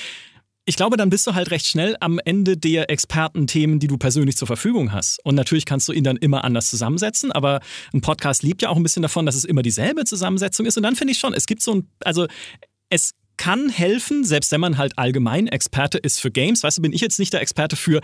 [0.65, 4.35] ich glaube, dann bist du halt recht schnell am Ende der Expertenthemen, die du persönlich
[4.35, 5.23] zur Verfügung hast.
[5.23, 7.59] Und natürlich kannst du ihn dann immer anders zusammensetzen, aber
[7.93, 10.75] ein Podcast liebt ja auch ein bisschen davon, dass es immer dieselbe Zusammensetzung ist.
[10.75, 12.25] Und dann finde ich schon, es gibt so ein, also
[12.89, 16.63] es kann helfen, selbst wenn man halt allgemein Experte ist für Games.
[16.63, 18.01] Weißt du, bin ich jetzt nicht der Experte für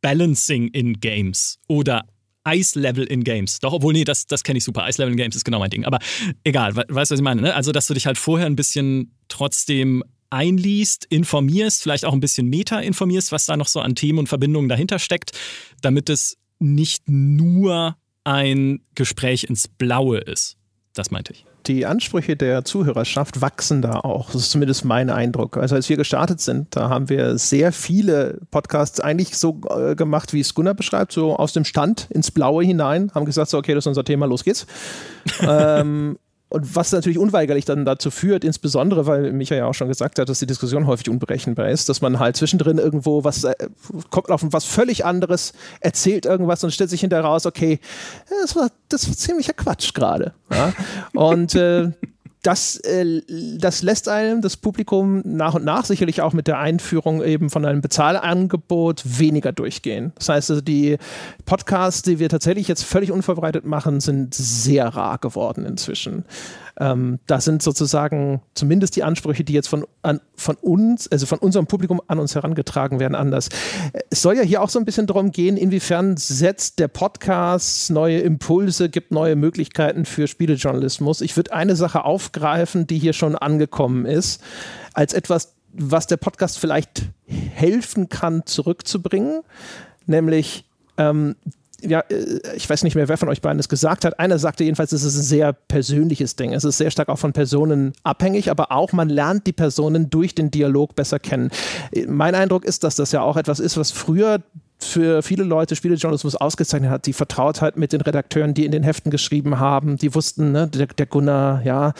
[0.00, 2.06] Balancing in Games oder
[2.46, 3.58] Ice Level in Games.
[3.58, 4.88] Doch, obwohl, nee, das, das kenne ich super.
[4.88, 5.84] Ice Level in Games ist genau mein Ding.
[5.84, 5.98] Aber
[6.44, 7.42] egal, weißt du, was ich meine?
[7.42, 7.54] Ne?
[7.54, 12.48] Also, dass du dich halt vorher ein bisschen trotzdem einliest, informierst, vielleicht auch ein bisschen
[12.48, 15.32] meta informierst, was da noch so an Themen und Verbindungen dahinter steckt,
[15.80, 20.56] damit es nicht nur ein Gespräch ins Blaue ist.
[20.94, 21.44] Das meinte ich.
[21.66, 24.30] Die Ansprüche der Zuhörerschaft wachsen da auch.
[24.30, 25.58] Das ist zumindest mein Eindruck.
[25.58, 30.32] Also als wir gestartet sind, da haben wir sehr viele Podcasts eigentlich so äh, gemacht,
[30.32, 33.74] wie es Gunnar beschreibt, so aus dem Stand ins Blaue hinein, haben gesagt, so, okay,
[33.74, 34.66] das ist unser Thema, los geht's.
[35.40, 36.18] ähm,
[36.50, 40.28] und was natürlich unweigerlich dann dazu führt, insbesondere, weil Micha ja auch schon gesagt hat,
[40.28, 43.54] dass die Diskussion häufig unberechenbar ist, dass man halt zwischendrin irgendwo was äh,
[44.10, 47.80] kommt auf was völlig anderes, erzählt irgendwas und stellt sich hinterher raus, okay,
[48.42, 50.32] das war, das war ziemlicher Quatsch gerade.
[50.50, 50.72] Ja?
[51.12, 51.90] Und äh,
[52.42, 53.22] das, äh,
[53.58, 57.64] das lässt einem das Publikum nach und nach sicherlich auch mit der Einführung eben von
[57.64, 60.12] einem Bezahlangebot weniger durchgehen.
[60.16, 60.98] Das heißt, also die
[61.44, 66.24] Podcasts, die wir tatsächlich jetzt völlig unvorbereitet machen, sind sehr rar geworden inzwischen.
[66.80, 71.38] Ähm, das sind sozusagen zumindest die Ansprüche, die jetzt von, an, von uns, also von
[71.38, 73.48] unserem Publikum an uns herangetragen werden, anders.
[74.10, 78.20] Es soll ja hier auch so ein bisschen darum gehen, inwiefern setzt der Podcast neue
[78.20, 81.20] Impulse, gibt neue Möglichkeiten für Spielejournalismus.
[81.20, 84.42] Ich würde eine Sache aufgreifen, die hier schon angekommen ist,
[84.92, 89.42] als etwas, was der Podcast vielleicht helfen kann, zurückzubringen,
[90.06, 90.64] nämlich
[90.96, 91.36] ähm,
[91.80, 94.18] ja, äh, ich weiß nicht mehr, wer von euch beiden es gesagt hat.
[94.18, 96.52] Einer sagte jedenfalls, es ist ein sehr persönliches Ding.
[96.52, 100.34] Es ist sehr stark auch von Personen abhängig, aber auch man lernt die Personen durch
[100.34, 101.50] den Dialog besser kennen.
[102.08, 104.42] Mein Eindruck ist, dass das ja auch etwas ist, was früher
[104.78, 109.10] für viele Leute Spielejournalismus ausgezeichnet hat, die Vertrautheit mit den Redakteuren, die in den Heften
[109.10, 111.92] geschrieben haben, die wussten, ne, der, der Gunnar, ja,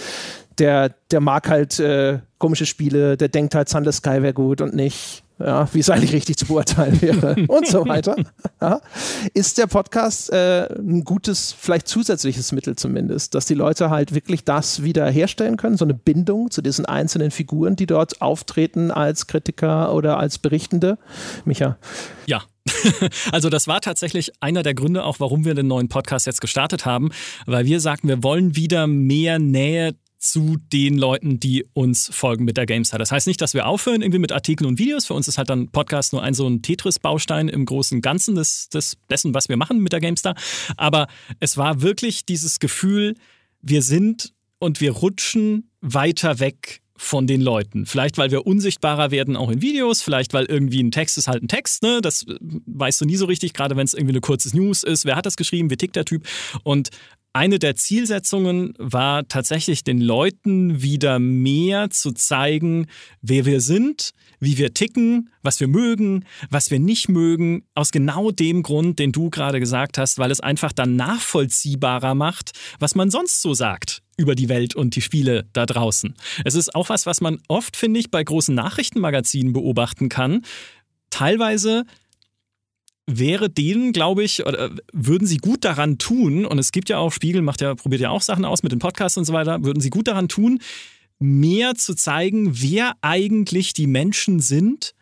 [0.58, 4.74] der, der mag halt äh, komische Spiele, der denkt halt Sunless Sky wäre gut und
[4.74, 8.16] nicht ja, wie es eigentlich richtig zu beurteilen wäre und so weiter.
[8.60, 8.80] Ja.
[9.34, 14.44] Ist der Podcast äh, ein gutes, vielleicht zusätzliches Mittel zumindest, dass die Leute halt wirklich
[14.44, 19.26] das wieder herstellen können, so eine Bindung zu diesen einzelnen Figuren, die dort auftreten als
[19.26, 20.98] Kritiker oder als Berichtende?
[21.44, 21.78] Micha.
[22.26, 22.42] Ja,
[23.32, 26.86] also das war tatsächlich einer der Gründe auch, warum wir den neuen Podcast jetzt gestartet
[26.86, 27.10] haben,
[27.46, 32.56] weil wir sagten, wir wollen wieder mehr Nähe zu den Leuten, die uns folgen mit
[32.56, 32.98] der GameStar.
[32.98, 35.06] Das heißt nicht, dass wir aufhören irgendwie mit Artikeln und Videos.
[35.06, 38.68] Für uns ist halt dann Podcast nur ein so ein Tetris-Baustein im großen Ganzen des,
[38.68, 40.34] des, dessen, was wir machen mit der GameStar.
[40.76, 41.06] Aber
[41.38, 43.14] es war wirklich dieses Gefühl,
[43.62, 47.86] wir sind und wir rutschen weiter weg von den Leuten.
[47.86, 51.42] Vielleicht, weil wir unsichtbarer werden, auch in Videos, vielleicht, weil irgendwie ein Text ist halt
[51.42, 52.00] ein Text, ne?
[52.02, 52.26] Das
[52.66, 55.04] weißt du nie so richtig, gerade wenn es irgendwie eine kurzes News ist.
[55.04, 55.70] Wer hat das geschrieben?
[55.70, 56.26] Wie tickt der Typ?
[56.64, 56.90] Und
[57.38, 62.88] eine der Zielsetzungen war tatsächlich den Leuten wieder mehr zu zeigen,
[63.22, 68.32] wer wir sind, wie wir ticken, was wir mögen, was wir nicht mögen, aus genau
[68.32, 73.08] dem Grund, den du gerade gesagt hast, weil es einfach dann nachvollziehbarer macht, was man
[73.08, 76.16] sonst so sagt über die Welt und die Spiele da draußen.
[76.44, 80.42] Es ist auch was, was man oft, finde ich, bei großen Nachrichtenmagazinen beobachten kann.
[81.10, 81.84] Teilweise
[83.08, 87.10] wäre denen, glaube ich, oder würden sie gut daran tun, und es gibt ja auch,
[87.10, 89.80] Spiegel macht ja, probiert ja auch Sachen aus mit den Podcasts und so weiter, würden
[89.80, 90.60] sie gut daran tun,
[91.18, 94.94] mehr zu zeigen, wer eigentlich die Menschen sind,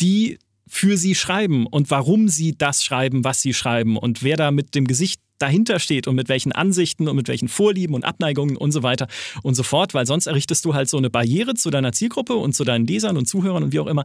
[0.00, 0.38] die
[0.74, 4.74] für sie schreiben und warum sie das schreiben, was sie schreiben und wer da mit
[4.74, 8.72] dem Gesicht dahinter steht und mit welchen Ansichten und mit welchen Vorlieben und Abneigungen und
[8.72, 9.06] so weiter
[9.42, 12.54] und so fort, weil sonst errichtest du halt so eine Barriere zu deiner Zielgruppe und
[12.54, 14.02] zu deinen Lesern und Zuhörern und wie auch immer,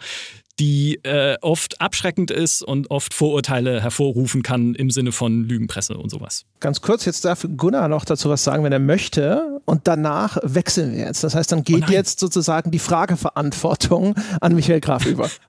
[0.60, 6.10] die äh, oft abschreckend ist und oft Vorurteile hervorrufen kann im Sinne von Lügenpresse und
[6.10, 6.46] sowas.
[6.60, 9.62] Ganz kurz, jetzt darf Gunnar noch dazu was sagen, wenn er möchte.
[9.66, 11.24] Und danach wechseln wir jetzt.
[11.24, 15.30] Das heißt, dann geht oh jetzt sozusagen die Frageverantwortung an Michael Graf über.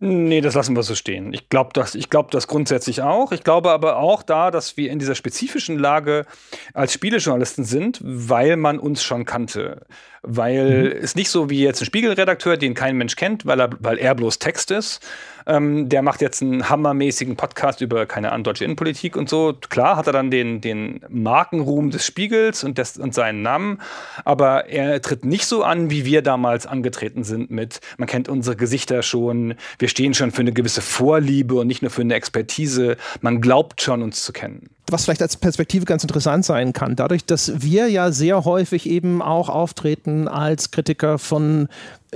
[0.00, 1.32] Nee, das lassen wir so stehen.
[1.32, 3.32] Ich glaube das, glaub das grundsätzlich auch.
[3.32, 6.26] Ich glaube aber auch da, dass wir in dieser spezifischen Lage
[6.74, 9.86] als Spielejournalisten sind, weil man uns schon kannte.
[10.26, 11.02] Weil mhm.
[11.02, 14.14] es nicht so wie jetzt ein Spiegelredakteur, den kein Mensch kennt, weil er, weil er
[14.14, 15.00] bloß Text ist,
[15.46, 19.54] ähm, der macht jetzt einen hammermäßigen Podcast über, keine Ahnung, deutsche Innenpolitik und so.
[19.68, 23.80] Klar hat er dann den, den Markenruhm des Spiegels und, des, und seinen Namen,
[24.24, 28.56] aber er tritt nicht so an, wie wir damals angetreten sind mit, man kennt unsere
[28.56, 32.96] Gesichter schon, wir stehen schon für eine gewisse Vorliebe und nicht nur für eine Expertise,
[33.20, 37.24] man glaubt schon, uns zu kennen was vielleicht als Perspektive ganz interessant sein kann, dadurch,
[37.24, 41.68] dass wir ja sehr häufig eben auch auftreten als Kritiker von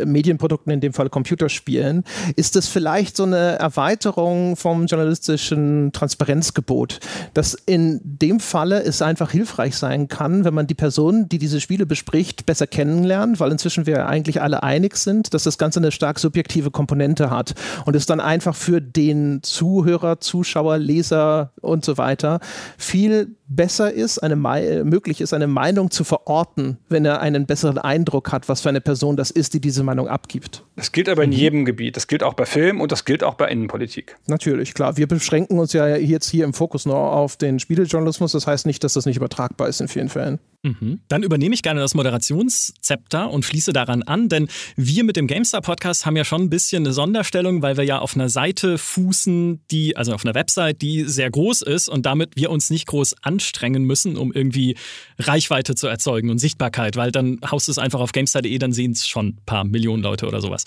[0.05, 2.05] Medienprodukten, in dem Fall Computerspielen,
[2.37, 7.01] ist es vielleicht so eine Erweiterung vom journalistischen Transparenzgebot,
[7.35, 11.61] dass in dem Falle es einfach hilfreich sein kann, wenn man die Person, die diese
[11.61, 15.93] Spiele bespricht, besser kennenlernt, weil inzwischen wir eigentlich alle einig sind, dass das Ganze eine
[15.93, 21.99] stark subjektive Komponente hat und es dann einfach für den Zuhörer, Zuschauer, Leser und so
[21.99, 22.41] weiter
[22.77, 28.31] viel besser ist, eine möglich ist, eine Meinung zu verorten, wenn er einen besseren Eindruck
[28.31, 30.65] hat, was für eine Person das ist, die diese Meinung abgibt.
[30.77, 31.37] Das gilt aber in mhm.
[31.37, 31.97] jedem Gebiet.
[31.97, 34.17] Das gilt auch bei Film und das gilt auch bei Innenpolitik.
[34.27, 34.97] Natürlich, klar.
[34.97, 38.33] Wir beschränken uns ja jetzt hier im Fokus nur auf den Spielejournalismus.
[38.33, 40.39] Das heißt nicht, dass das nicht übertragbar ist in vielen Fällen.
[40.63, 41.01] Mhm.
[41.07, 45.61] Dann übernehme ich gerne das Moderationszepter und schließe daran an, denn wir mit dem GameStar
[45.61, 49.61] Podcast haben ja schon ein bisschen eine Sonderstellung, weil wir ja auf einer Seite fußen,
[49.71, 53.15] die, also auf einer Website, die sehr groß ist und damit wir uns nicht groß
[53.23, 54.77] anstrengen müssen, um irgendwie
[55.19, 58.93] Reichweite zu erzeugen und Sichtbarkeit, weil dann haust du es einfach auf GameStar.de, dann sehen
[58.93, 60.65] es schon ein paar Millionen Leute oder sowas.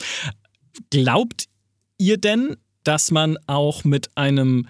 [0.90, 1.46] Glaubt
[1.98, 4.68] ihr denn, dass man auch mit einem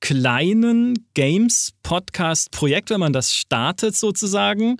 [0.00, 4.76] kleinen Games-Podcast-Projekt, wenn man das startet sozusagen,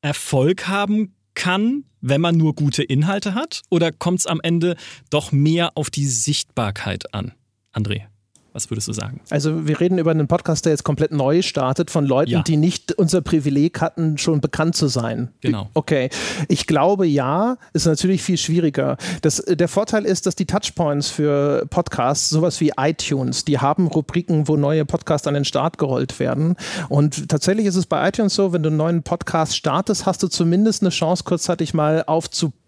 [0.00, 3.62] Erfolg haben kann, wenn man nur gute Inhalte hat?
[3.70, 4.76] Oder kommt es am Ende
[5.10, 7.32] doch mehr auf die Sichtbarkeit an,
[7.72, 8.06] André?
[8.54, 9.20] Was würdest du sagen?
[9.30, 12.42] Also wir reden über einen Podcast, der jetzt komplett neu startet, von Leuten, ja.
[12.42, 15.32] die nicht unser Privileg hatten, schon bekannt zu sein.
[15.40, 15.70] Genau.
[15.74, 16.08] Okay.
[16.46, 18.96] Ich glaube, ja, ist natürlich viel schwieriger.
[19.22, 24.46] Das, der Vorteil ist, dass die Touchpoints für Podcasts, sowas wie iTunes, die haben Rubriken,
[24.46, 26.54] wo neue Podcasts an den Start gerollt werden.
[26.88, 30.28] Und tatsächlich ist es bei iTunes so, wenn du einen neuen Podcast startest, hast du
[30.28, 32.04] zumindest eine Chance, kurzzeitig mal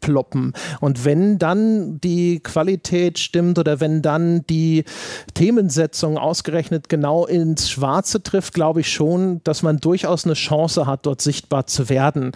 [0.07, 0.53] aufzuploppen.
[0.81, 4.85] Und wenn dann die Qualität stimmt oder wenn dann die
[5.35, 10.87] Themen Umsetzung ausgerechnet genau ins Schwarze trifft, glaube ich schon, dass man durchaus eine Chance
[10.87, 12.33] hat, dort sichtbar zu werden.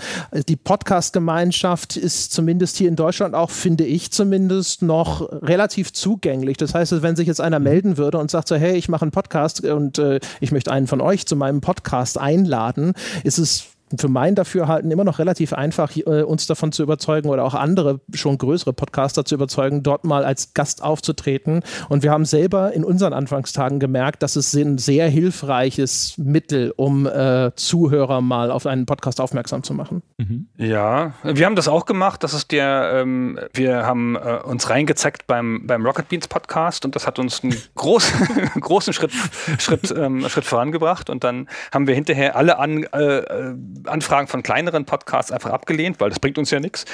[0.49, 6.57] Die Podcast-Gemeinschaft ist zumindest hier in Deutschland auch, finde ich zumindest, noch relativ zugänglich.
[6.57, 9.13] Das heißt, wenn sich jetzt einer melden würde und sagt so, hey, ich mache einen
[9.13, 13.67] Podcast und äh, ich möchte einen von euch zu meinem Podcast einladen, ist es
[13.99, 18.01] für mein Dafürhalten immer noch relativ einfach, äh, uns davon zu überzeugen oder auch andere
[18.15, 21.63] schon größere Podcaster zu überzeugen, dort mal als Gast aufzutreten.
[21.89, 27.07] Und wir haben selber in unseren Anfangstagen gemerkt, dass es ein sehr hilfreiches Mittel, um
[27.07, 30.03] äh, Zuhörer mal auf einen Podcast aufmerksam zu machen.
[30.19, 30.49] Mhm.
[30.57, 32.23] Ja, wir haben das auch gemacht.
[32.23, 36.95] Das ist der, ähm, wir haben äh, uns reingezeigt beim, beim Rocket Beans Podcast und
[36.95, 38.13] das hat uns einen groß,
[38.61, 39.13] großen Schritt,
[39.59, 41.11] Schritt, ähm, Schritt vorangebracht.
[41.11, 43.55] Und dann haben wir hinterher alle an äh, äh
[43.87, 46.85] Anfragen von kleineren Podcasts einfach abgelehnt, weil das bringt uns ja nichts.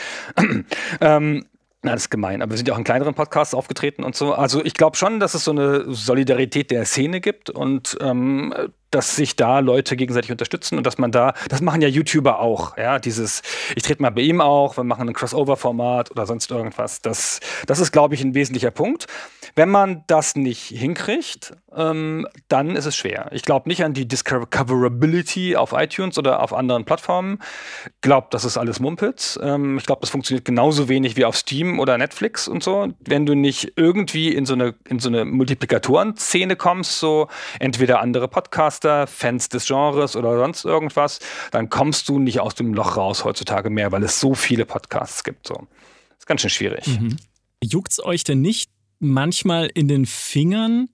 [1.01, 1.46] ähm,
[1.83, 4.35] na, das ist gemein, aber wir sind ja auch in kleineren Podcasts aufgetreten und so.
[4.35, 8.53] Also ich glaube schon, dass es so eine Solidarität der Szene gibt und ähm,
[8.90, 12.77] dass sich da Leute gegenseitig unterstützen und dass man da, das machen ja YouTuber auch,
[12.77, 13.42] ja, dieses,
[13.75, 17.03] ich trete mal bei ihm auch, wir machen ein Crossover-Format oder sonst irgendwas.
[17.03, 19.07] Das, das ist, glaube ich, ein wesentlicher Punkt.
[19.55, 23.29] Wenn man das nicht hinkriegt, ähm, dann ist es schwer.
[23.33, 27.38] Ich glaube nicht an die Discoverability auf iTunes oder auf anderen Plattformen.
[28.01, 29.38] Glaube, das ist alles Mumpitz.
[29.42, 32.88] Ähm, ich glaube, das funktioniert genauso wenig wie auf Steam oder Netflix und so.
[33.01, 38.29] Wenn du nicht irgendwie in so eine, in so eine Multiplikatoren-Szene kommst, so entweder andere
[38.76, 43.24] Podcaster, Fans des Genres oder sonst irgendwas, dann kommst du nicht aus dem Loch raus
[43.24, 45.46] heutzutage mehr, weil es so viele Podcasts gibt.
[45.46, 45.66] So.
[46.18, 46.86] Ist ganz schön schwierig.
[46.86, 47.16] Mhm.
[47.62, 50.88] Juckt's euch denn nicht manchmal in den Fingern,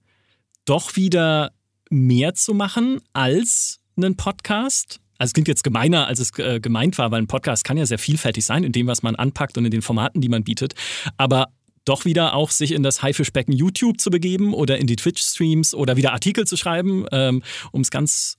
[0.64, 1.52] doch wieder
[1.90, 5.00] mehr zu machen als einen Podcast?
[5.18, 7.86] Also es klingt jetzt gemeiner, als es äh, gemeint war, weil ein Podcast kann ja
[7.86, 10.74] sehr vielfältig sein in dem, was man anpackt und in den Formaten, die man bietet.
[11.16, 11.48] Aber
[11.84, 15.96] doch wieder auch sich in das Haifischbecken YouTube zu begeben oder in die Twitch-Streams oder
[15.96, 17.42] wieder Artikel zu schreiben, ähm,
[17.72, 18.36] um es ganz,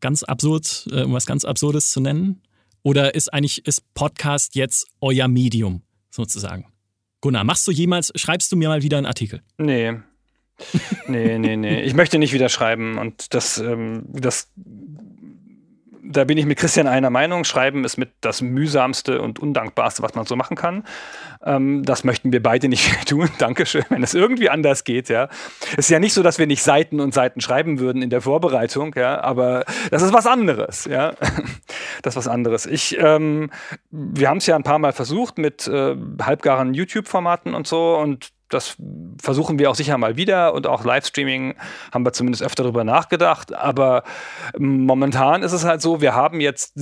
[0.00, 2.42] ganz absurd, äh, um was ganz Absurdes zu nennen?
[2.82, 6.66] Oder ist eigentlich, ist Podcast jetzt euer Medium sozusagen?
[7.20, 9.42] Gunnar, machst du jemals, schreibst du mir mal wieder einen Artikel?
[9.58, 9.94] Nee.
[11.08, 11.82] nee, nee, nee.
[11.82, 14.52] Ich möchte nicht wieder schreiben und das, ähm, das
[16.08, 17.44] da bin ich mit Christian einer Meinung.
[17.44, 20.84] Schreiben ist mit das mühsamste und undankbarste, was man so machen kann.
[21.44, 23.28] Ähm, das möchten wir beide nicht tun.
[23.38, 25.28] Dankeschön, wenn es irgendwie anders geht, ja.
[25.72, 28.20] Es ist ja nicht so, dass wir nicht Seiten und Seiten schreiben würden in der
[28.20, 31.14] Vorbereitung, ja, aber das ist was anderes, ja.
[32.02, 32.66] Das ist was anderes.
[32.66, 33.50] Ich, ähm,
[33.90, 38.32] wir haben es ja ein paar Mal versucht mit äh, halbgaren YouTube-Formaten und so und
[38.48, 38.76] das
[39.20, 41.56] versuchen wir auch sicher mal wieder und auch Livestreaming
[41.92, 43.52] haben wir zumindest öfter darüber nachgedacht.
[43.52, 44.04] Aber
[44.56, 46.76] momentan ist es halt so, wir haben jetzt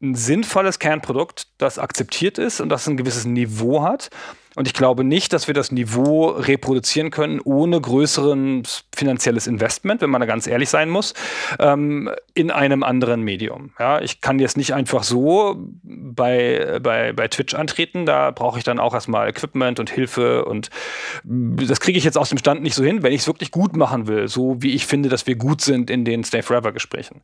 [0.00, 4.10] ein sinnvolles Kernprodukt, das akzeptiert ist und das ein gewisses Niveau hat.
[4.56, 10.10] Und ich glaube nicht, dass wir das Niveau reproduzieren können ohne größeren finanzielles Investment, wenn
[10.10, 11.14] man da ganz ehrlich sein muss,
[11.58, 13.70] ähm, in einem anderen Medium.
[13.78, 18.06] Ja, ich kann jetzt nicht einfach so bei, bei, bei Twitch antreten.
[18.06, 20.70] Da brauche ich dann auch erstmal Equipment und Hilfe und
[21.22, 23.76] das kriege ich jetzt aus dem Stand nicht so hin, wenn ich es wirklich gut
[23.76, 27.22] machen will, so wie ich finde, dass wir gut sind in den Stay Forever Gesprächen.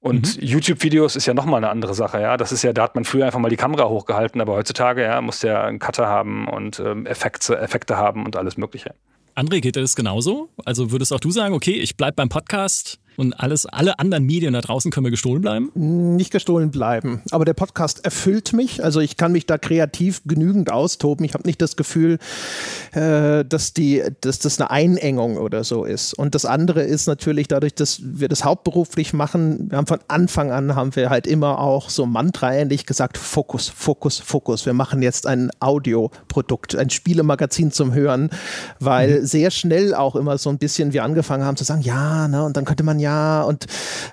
[0.00, 0.42] Und mhm.
[0.42, 2.36] YouTube-Videos ist ja nochmal eine andere Sache, ja.
[2.36, 5.20] Das ist ja, da hat man früher einfach mal die Kamera hochgehalten, aber heutzutage, ja,
[5.20, 8.94] muss der einen Cutter haben und ähm, Effekte, Effekte haben und alles Mögliche.
[9.36, 10.48] André, geht dir das genauso?
[10.64, 14.54] Also würdest auch du sagen, okay, ich bleibe beim Podcast, und alles, alle anderen Medien
[14.54, 15.70] da draußen können mir gestohlen bleiben?
[15.74, 17.20] Nicht gestohlen bleiben.
[17.30, 18.82] Aber der Podcast erfüllt mich.
[18.82, 21.24] Also ich kann mich da kreativ genügend austoben.
[21.26, 22.18] Ich habe nicht das Gefühl,
[22.92, 26.14] äh, dass, die, dass das eine Einengung oder so ist.
[26.14, 30.50] Und das andere ist natürlich dadurch, dass wir das hauptberuflich machen, wir haben von Anfang
[30.50, 34.64] an haben wir halt immer auch so mantraähnlich gesagt, Fokus, Fokus, Fokus.
[34.64, 38.30] Wir machen jetzt ein Audioprodukt, ein Spielemagazin zum Hören,
[38.78, 39.26] weil mhm.
[39.26, 42.56] sehr schnell auch immer so ein bisschen wir angefangen haben zu sagen, ja, ne, und
[42.56, 43.09] dann könnte man ja
[43.42, 43.66] und,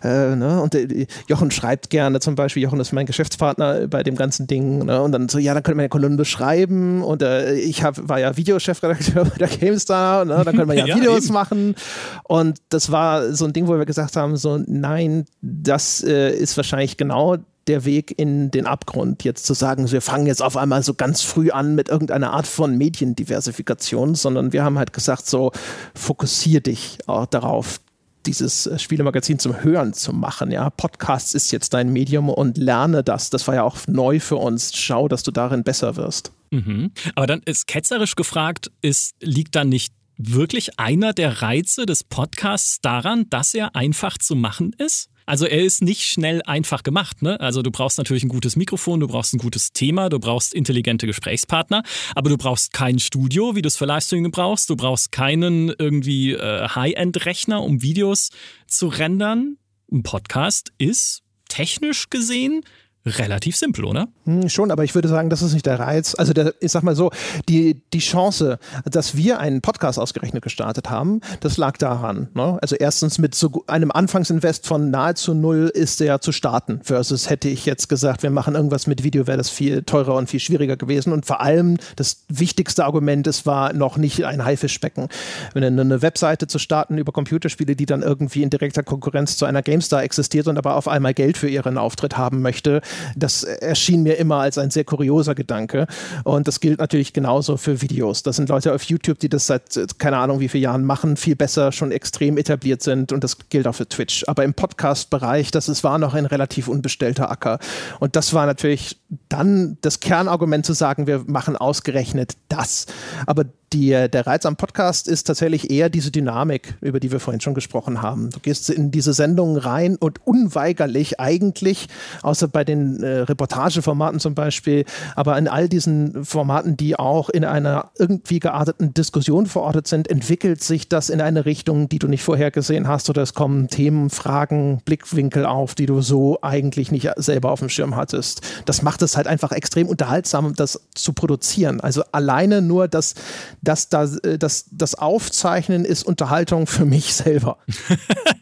[0.03, 4.15] äh, ne, und äh, Jochen schreibt gerne zum Beispiel, Jochen ist mein Geschäftspartner bei dem
[4.15, 7.53] ganzen Ding ne, und dann so, ja, dann könnte man ja Kolumne schreiben und äh,
[7.53, 11.25] ich hab, war ja Videochefredakteur bei der GameStar, ne, dann könnte man ja, ja Videos
[11.25, 11.33] eben.
[11.33, 11.75] machen
[12.23, 16.57] und das war so ein Ding, wo wir gesagt haben, so nein, das äh, ist
[16.57, 20.83] wahrscheinlich genau der Weg in den Abgrund, jetzt zu sagen, wir fangen jetzt auf einmal
[20.83, 25.51] so ganz früh an mit irgendeiner Art von Mediendiversifikation, sondern wir haben halt gesagt, so
[25.93, 27.79] fokussier dich auch darauf,
[28.27, 30.51] dieses äh, Spielemagazin zum Hören zu machen.
[30.51, 33.29] Ja, Podcasts ist jetzt dein Medium und lerne das.
[33.29, 34.75] Das war ja auch neu für uns.
[34.75, 36.31] Schau, dass du darin besser wirst.
[36.51, 36.91] Mhm.
[37.15, 42.79] Aber dann ist ketzerisch gefragt, ist, liegt dann nicht wirklich einer der Reize des Podcasts
[42.81, 45.09] daran, dass er einfach zu machen ist?
[45.27, 47.21] Also er ist nicht schnell einfach gemacht.
[47.21, 47.39] Ne?
[47.39, 51.05] Also du brauchst natürlich ein gutes Mikrofon, du brauchst ein gutes Thema, du brauchst intelligente
[51.05, 51.83] Gesprächspartner,
[52.15, 54.69] aber du brauchst kein Studio, wie du es für Livestreaming brauchst.
[54.69, 58.29] Du brauchst keinen irgendwie äh, High-End-Rechner, um Videos
[58.67, 59.57] zu rendern.
[59.91, 62.63] Ein Podcast ist technisch gesehen
[63.07, 64.07] relativ simpel, oder?
[64.25, 66.15] Hm, schon, aber ich würde sagen, das ist nicht der Reiz.
[66.15, 67.11] Also der, ich sag mal so,
[67.49, 72.29] die, die Chance, dass wir einen Podcast ausgerechnet gestartet haben, das lag daran.
[72.33, 72.57] Ne?
[72.61, 76.81] Also erstens mit so einem Anfangsinvest von nahezu null ist der zu starten.
[76.83, 80.29] Versus hätte ich jetzt gesagt, wir machen irgendwas mit Video, wäre das viel teurer und
[80.29, 81.13] viel schwieriger gewesen.
[81.13, 85.09] Und vor allem das wichtigste Argument, es war noch nicht ein Haifischbecken.
[85.53, 89.61] Wenn eine Webseite zu starten über Computerspiele, die dann irgendwie in direkter Konkurrenz zu einer
[89.61, 92.81] GameStar existiert und aber auf einmal Geld für ihren Auftritt haben möchte,
[93.15, 95.87] Das erschien mir immer als ein sehr kurioser Gedanke.
[96.23, 98.23] Und das gilt natürlich genauso für Videos.
[98.23, 101.35] Das sind Leute auf YouTube, die das seit keine Ahnung wie vielen Jahren machen, viel
[101.35, 103.11] besser schon extrem etabliert sind.
[103.11, 104.23] Und das gilt auch für Twitch.
[104.27, 107.59] Aber im Podcast-Bereich, das ist, war noch ein relativ unbestellter Acker.
[107.99, 112.85] Und das war natürlich dann das Kernargument zu sagen, wir machen ausgerechnet das.
[113.25, 117.41] Aber die, der Reiz am Podcast ist tatsächlich eher diese Dynamik, über die wir vorhin
[117.41, 118.29] schon gesprochen haben.
[118.29, 121.87] Du gehst in diese Sendungen rein und unweigerlich eigentlich,
[122.21, 127.45] außer bei den äh, Reportageformaten zum Beispiel, aber in all diesen Formaten, die auch in
[127.45, 132.23] einer irgendwie gearteten Diskussion verortet sind, entwickelt sich das in eine Richtung, die du nicht
[132.23, 137.51] vorhergesehen hast oder es kommen Themen, Fragen, Blickwinkel auf, die du so eigentlich nicht selber
[137.51, 138.41] auf dem Schirm hattest.
[138.65, 141.81] Das macht es halt einfach extrem unterhaltsam, das zu produzieren.
[141.81, 143.15] Also alleine nur das
[143.61, 147.57] dass das, äh, das, das Aufzeichnen ist Unterhaltung für mich selber.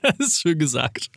[0.02, 1.10] das ist schön gesagt.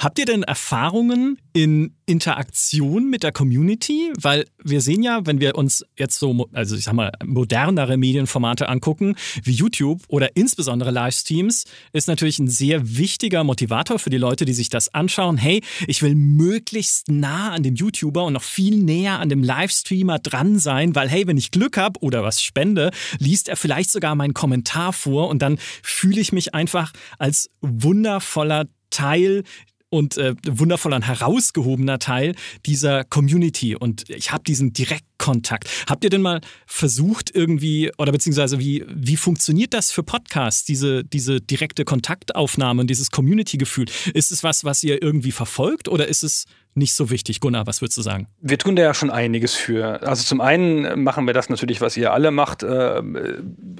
[0.00, 4.12] Habt ihr denn Erfahrungen in Interaktion mit der Community?
[4.20, 8.68] Weil wir sehen ja, wenn wir uns jetzt so, also ich sag mal, modernere Medienformate
[8.68, 14.44] angucken, wie YouTube oder insbesondere Livestreams, ist natürlich ein sehr wichtiger Motivator für die Leute,
[14.44, 15.38] die sich das anschauen.
[15.38, 20.18] Hey, ich will möglichst nah an dem YouTuber und noch viel näher an dem Livestreamer
[20.18, 24.14] dran sein, weil hey, wenn ich Glück habe oder was spende, liest er vielleicht sogar
[24.14, 29.42] meinen Kommentar vor und dann fühle ich mich einfach als wundervoller Teil
[29.88, 32.34] und äh, wundervoller und herausgehobener Teil
[32.64, 33.76] dieser Community.
[33.76, 35.68] Und ich habe diesen Direktkontakt.
[35.88, 41.04] Habt ihr denn mal versucht, irgendwie, oder beziehungsweise wie, wie funktioniert das für Podcasts, diese,
[41.04, 43.86] diese direkte Kontaktaufnahme und dieses Community-Gefühl?
[44.12, 46.46] Ist es was, was ihr irgendwie verfolgt oder ist es
[46.76, 47.40] nicht so wichtig.
[47.40, 48.26] Gunnar, was würdest du sagen?
[48.40, 50.02] Wir tun da ja schon einiges für.
[50.06, 53.02] Also zum einen machen wir das natürlich, was ihr alle macht, äh,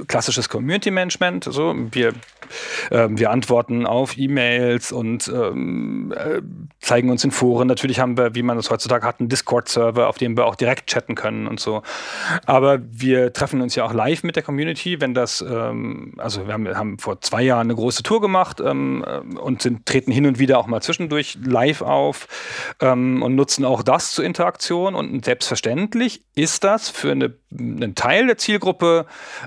[0.07, 1.45] klassisches Community Management.
[1.45, 2.15] So, wir,
[2.91, 6.41] äh, wir antworten auf E-Mails und ähm, äh,
[6.81, 7.69] zeigen uns in Foren.
[7.69, 10.87] Natürlich haben wir, wie man es heutzutage hat, einen Discord-Server, auf dem wir auch direkt
[10.87, 11.83] chatten können und so.
[12.47, 16.55] Aber wir treffen uns ja auch live mit der Community, wenn das, ähm, also wir
[16.55, 20.25] haben, haben, vor zwei Jahren eine große Tour gemacht ähm, äh, und sind, treten hin
[20.25, 22.27] und wieder auch mal zwischendurch live auf
[22.87, 24.95] ähm, und nutzen auch das zur Interaktion.
[24.95, 29.07] Und selbstverständlich ist das für eine, einen Teil der Zielgruppe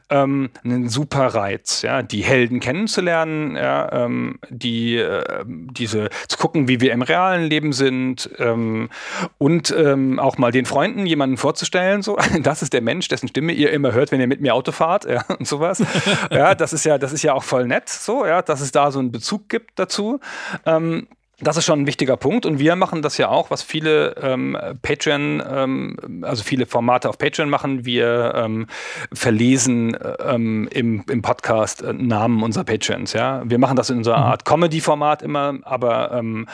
[0.10, 6.68] ähm, ein super Reiz, ja, die Helden kennenzulernen, ja, ähm, die äh, diese zu gucken,
[6.68, 8.90] wie wir im realen Leben sind ähm,
[9.38, 13.54] und ähm, auch mal den Freunden jemanden vorzustellen, so das ist der Mensch, dessen Stimme
[13.54, 15.84] ihr immer hört, wenn ihr mit mir Auto fahrt, ja, und sowas.
[16.32, 18.92] ja, das ist ja, das ist ja auch voll nett, so, ja, dass es da
[18.92, 20.20] so einen Bezug gibt dazu.
[20.66, 21.08] Ähm,
[21.42, 24.58] das ist schon ein wichtiger Punkt und wir machen das ja auch, was viele ähm,
[24.82, 27.86] Patreon, ähm, also viele Formate auf Patreon machen.
[27.86, 28.68] Wir ähm,
[29.14, 33.14] verlesen ähm, im, im Podcast äh, Namen unserer Patreons.
[33.14, 34.24] Ja, wir machen das in unserer mhm.
[34.24, 36.48] Art Comedy-Format immer, aber ähm,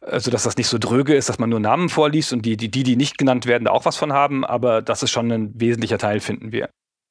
[0.00, 2.70] also dass das nicht so dröge ist, dass man nur Namen vorliest und die, die,
[2.70, 4.44] die, die nicht genannt werden, da auch was von haben.
[4.44, 6.70] Aber das ist schon ein wesentlicher Teil, finden wir.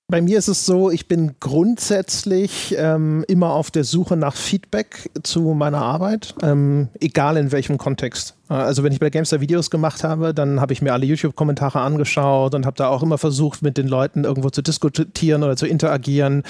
[0.09, 5.11] Bei mir ist es so, ich bin grundsätzlich ähm, immer auf der Suche nach Feedback
[5.21, 8.35] zu meiner Arbeit, ähm, egal in welchem Kontext.
[8.49, 12.55] Also wenn ich bei Gamestar Videos gemacht habe, dann habe ich mir alle YouTube-Kommentare angeschaut
[12.55, 16.41] und habe da auch immer versucht, mit den Leuten irgendwo zu diskutieren oder zu interagieren.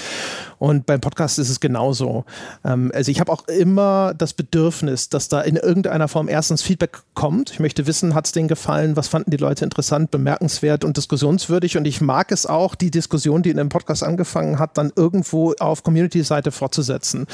[0.58, 2.24] Und beim Podcast ist es genauso.
[2.64, 7.02] Ähm, also ich habe auch immer das Bedürfnis, dass da in irgendeiner Form erstens Feedback
[7.12, 7.50] kommt.
[7.50, 11.76] Ich möchte wissen, hat es denen gefallen, was fanden die Leute interessant, bemerkenswert und diskussionswürdig.
[11.76, 15.54] Und ich mag es auch, die Diskussion, die in dem Podcast angefangen hat, dann irgendwo
[15.58, 17.26] auf Community-Seite fortzusetzen.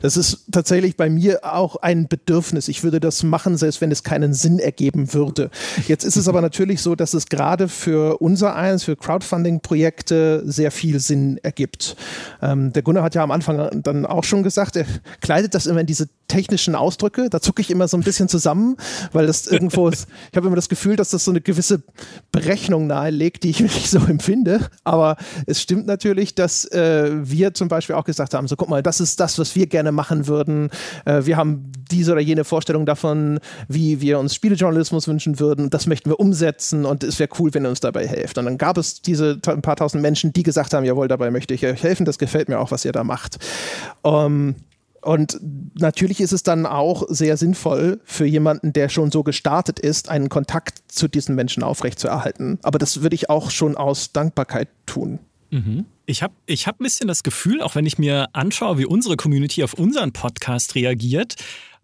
[0.00, 2.68] Das ist tatsächlich bei mir auch ein Bedürfnis.
[2.68, 5.50] Ich würde das machen, selbst wenn es kein keinen Sinn ergeben würde.
[5.88, 10.70] Jetzt ist es aber natürlich so, dass es gerade für unser eins, für Crowdfunding-Projekte sehr
[10.70, 11.96] viel Sinn ergibt.
[12.40, 14.86] Ähm, der Gunnar hat ja am Anfang dann auch schon gesagt, er
[15.20, 17.28] kleidet das immer in diese technischen Ausdrücke.
[17.28, 18.76] Da zucke ich immer so ein bisschen zusammen,
[19.12, 21.82] weil das irgendwo ist, ich habe immer das Gefühl, dass das so eine gewisse
[22.30, 24.60] Berechnung nahelegt, die ich nicht so empfinde.
[24.84, 28.82] Aber es stimmt natürlich, dass äh, wir zum Beispiel auch gesagt haben, so guck mal,
[28.82, 30.70] das ist das, was wir gerne machen würden.
[31.04, 35.70] Äh, wir haben diese oder jene Vorstellung davon, wie wir uns Spielejournalismus wünschen würden.
[35.70, 38.36] Das möchten wir umsetzen und es wäre cool, wenn ihr uns dabei helft.
[38.38, 41.54] Und dann gab es diese ein paar tausend Menschen, die gesagt haben, jawohl, dabei möchte
[41.54, 42.04] ich euch helfen.
[42.04, 43.38] Das gefällt mir auch, was ihr da macht.
[44.04, 44.56] Ähm,
[45.00, 45.38] und
[45.74, 50.28] natürlich ist es dann auch sehr sinnvoll für jemanden, der schon so gestartet ist, einen
[50.28, 52.58] Kontakt zu diesen Menschen aufrechtzuerhalten.
[52.62, 55.18] Aber das würde ich auch schon aus Dankbarkeit tun.
[55.50, 55.84] Mhm.
[56.06, 59.16] Ich habe ich hab ein bisschen das Gefühl, auch wenn ich mir anschaue, wie unsere
[59.16, 61.36] Community auf unseren Podcast reagiert,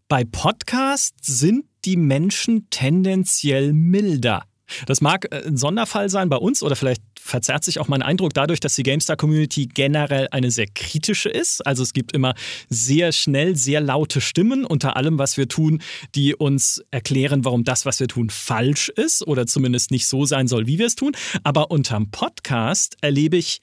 [0.08, 4.44] bei Podcasts sind die Menschen tendenziell milder.
[4.86, 8.34] Das mag äh, ein Sonderfall sein bei uns oder vielleicht verzerrt sich auch mein Eindruck
[8.34, 11.66] dadurch, dass die GameStar-Community generell eine sehr kritische ist.
[11.66, 12.34] Also es gibt immer
[12.68, 15.82] sehr schnell sehr laute Stimmen unter allem, was wir tun,
[16.14, 20.48] die uns erklären, warum das, was wir tun, falsch ist oder zumindest nicht so sein
[20.48, 21.12] soll, wie wir es tun.
[21.44, 23.60] Aber unterm Podcast erlebe ich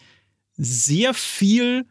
[0.56, 1.86] sehr viel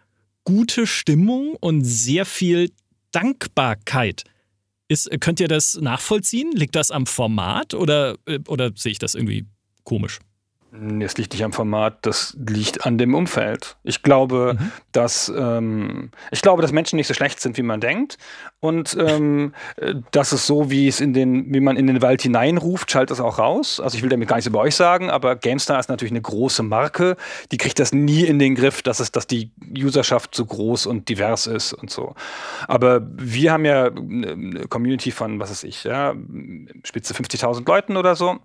[0.45, 2.71] gute Stimmung und sehr viel
[3.11, 4.25] Dankbarkeit
[4.89, 6.53] ist, könnt ihr das nachvollziehen?
[6.53, 9.47] Liegt das am Format oder, äh, oder sehe ich das irgendwie
[9.85, 10.21] komisch?
[11.01, 13.77] Es liegt nicht am Format, das liegt an dem Umfeld.
[13.83, 14.73] Ich glaube, mhm.
[14.93, 18.19] dass ähm, ich glaube, dass Menschen nicht so schlecht sind, wie man denkt.
[18.61, 22.23] Und ähm, äh, das ist so, wie es in den, wie man in den Wald
[22.23, 23.81] hineinruft, schaltet es auch raus.
[23.81, 26.63] Also ich will damit gar nichts über euch sagen, aber GameStar ist natürlich eine große
[26.63, 27.17] Marke.
[27.53, 31.09] Die kriegt das nie in den Griff, dass es, dass die Userschaft so groß und
[31.09, 32.15] divers ist und so.
[32.69, 36.15] Aber wir haben ja eine Community von, was weiß ich, ja,
[36.85, 38.39] spitze 50.000 Leuten oder so.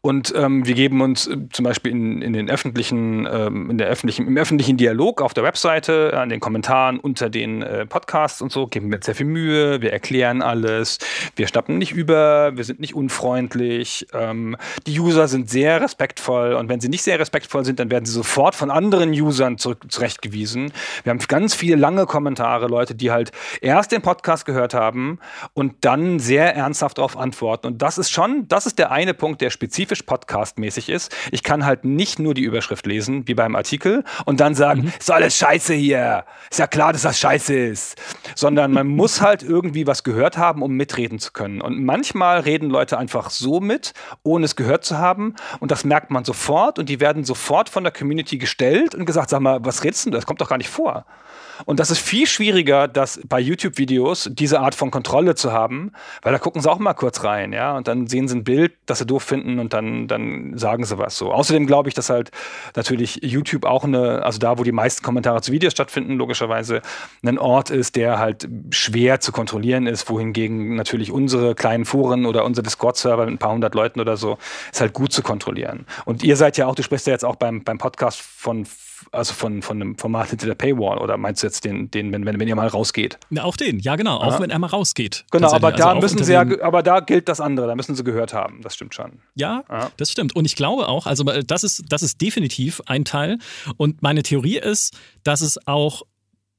[0.00, 3.88] Und ähm, wir geben uns äh, zum Beispiel in, in den öffentlichen, ähm, in der
[3.88, 8.52] öffentlichen, im öffentlichen Dialog auf der Webseite, an den Kommentaren unter den äh, Podcasts und
[8.52, 10.98] so, geben wir sehr viel Mühe, wir erklären alles,
[11.36, 14.56] wir schnappen nicht über, wir sind nicht unfreundlich, ähm,
[14.86, 18.12] die User sind sehr respektvoll und wenn sie nicht sehr respektvoll sind, dann werden sie
[18.12, 20.72] sofort von anderen Usern zurück, zurechtgewiesen.
[21.02, 25.18] Wir haben ganz viele lange Kommentare, Leute, die halt erst den Podcast gehört haben
[25.54, 27.66] und dann sehr ernsthaft darauf antworten.
[27.66, 31.14] Und das ist schon, das ist der eine Punkt, der der spezifisch podcastmäßig ist.
[31.32, 34.92] Ich kann halt nicht nur die Überschrift lesen, wie beim Artikel, und dann sagen, mhm.
[34.98, 36.24] ist alles scheiße hier.
[36.50, 37.96] Ist ja klar, dass das scheiße ist.
[38.34, 41.62] Sondern man muss halt irgendwie was gehört haben, um mitreden zu können.
[41.62, 45.34] Und manchmal reden Leute einfach so mit, ohne es gehört zu haben.
[45.60, 46.78] Und das merkt man sofort.
[46.78, 50.10] Und die werden sofort von der Community gestellt und gesagt, sag mal, was redest du?
[50.10, 51.06] Das kommt doch gar nicht vor.
[51.64, 55.92] Und das ist viel schwieriger, das bei YouTube-Videos diese Art von Kontrolle zu haben,
[56.22, 58.74] weil da gucken sie auch mal kurz rein, ja, und dann sehen sie ein Bild,
[58.86, 61.32] das sie doof finden und dann, dann sagen sie was so.
[61.32, 62.30] Außerdem glaube ich, dass halt
[62.76, 66.82] natürlich YouTube auch eine, also da, wo die meisten Kommentare zu Videos stattfinden, logischerweise,
[67.24, 72.44] ein Ort ist, der halt schwer zu kontrollieren ist, wohingegen natürlich unsere kleinen Foren oder
[72.44, 74.38] unser Discord-Server mit ein paar hundert Leuten oder so
[74.72, 75.86] ist halt gut zu kontrollieren.
[76.04, 78.66] Und ihr seid ja auch, du sprichst ja jetzt auch beim, beim Podcast von
[79.12, 82.24] also von, von einem Format hinter der Paywall oder meinst du jetzt den, den wenn,
[82.26, 83.18] wenn, wenn ihr mal rausgeht?
[83.30, 84.40] Ja, auch den, ja genau, auch ja.
[84.40, 85.24] wenn er mal rausgeht.
[85.30, 88.04] Genau, aber da also müssen sie ja, aber da gilt das andere, da müssen sie
[88.04, 89.20] gehört haben, das stimmt schon.
[89.34, 90.34] Ja, ja, das stimmt.
[90.34, 93.38] Und ich glaube auch, also äh, das ist, das ist definitiv ein Teil.
[93.76, 96.02] Und meine Theorie ist, dass es auch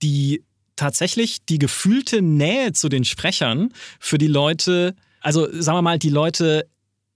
[0.02, 0.44] die
[0.76, 6.10] tatsächlich die gefühlte Nähe zu den Sprechern für die Leute, also sagen wir mal, die
[6.10, 6.68] Leute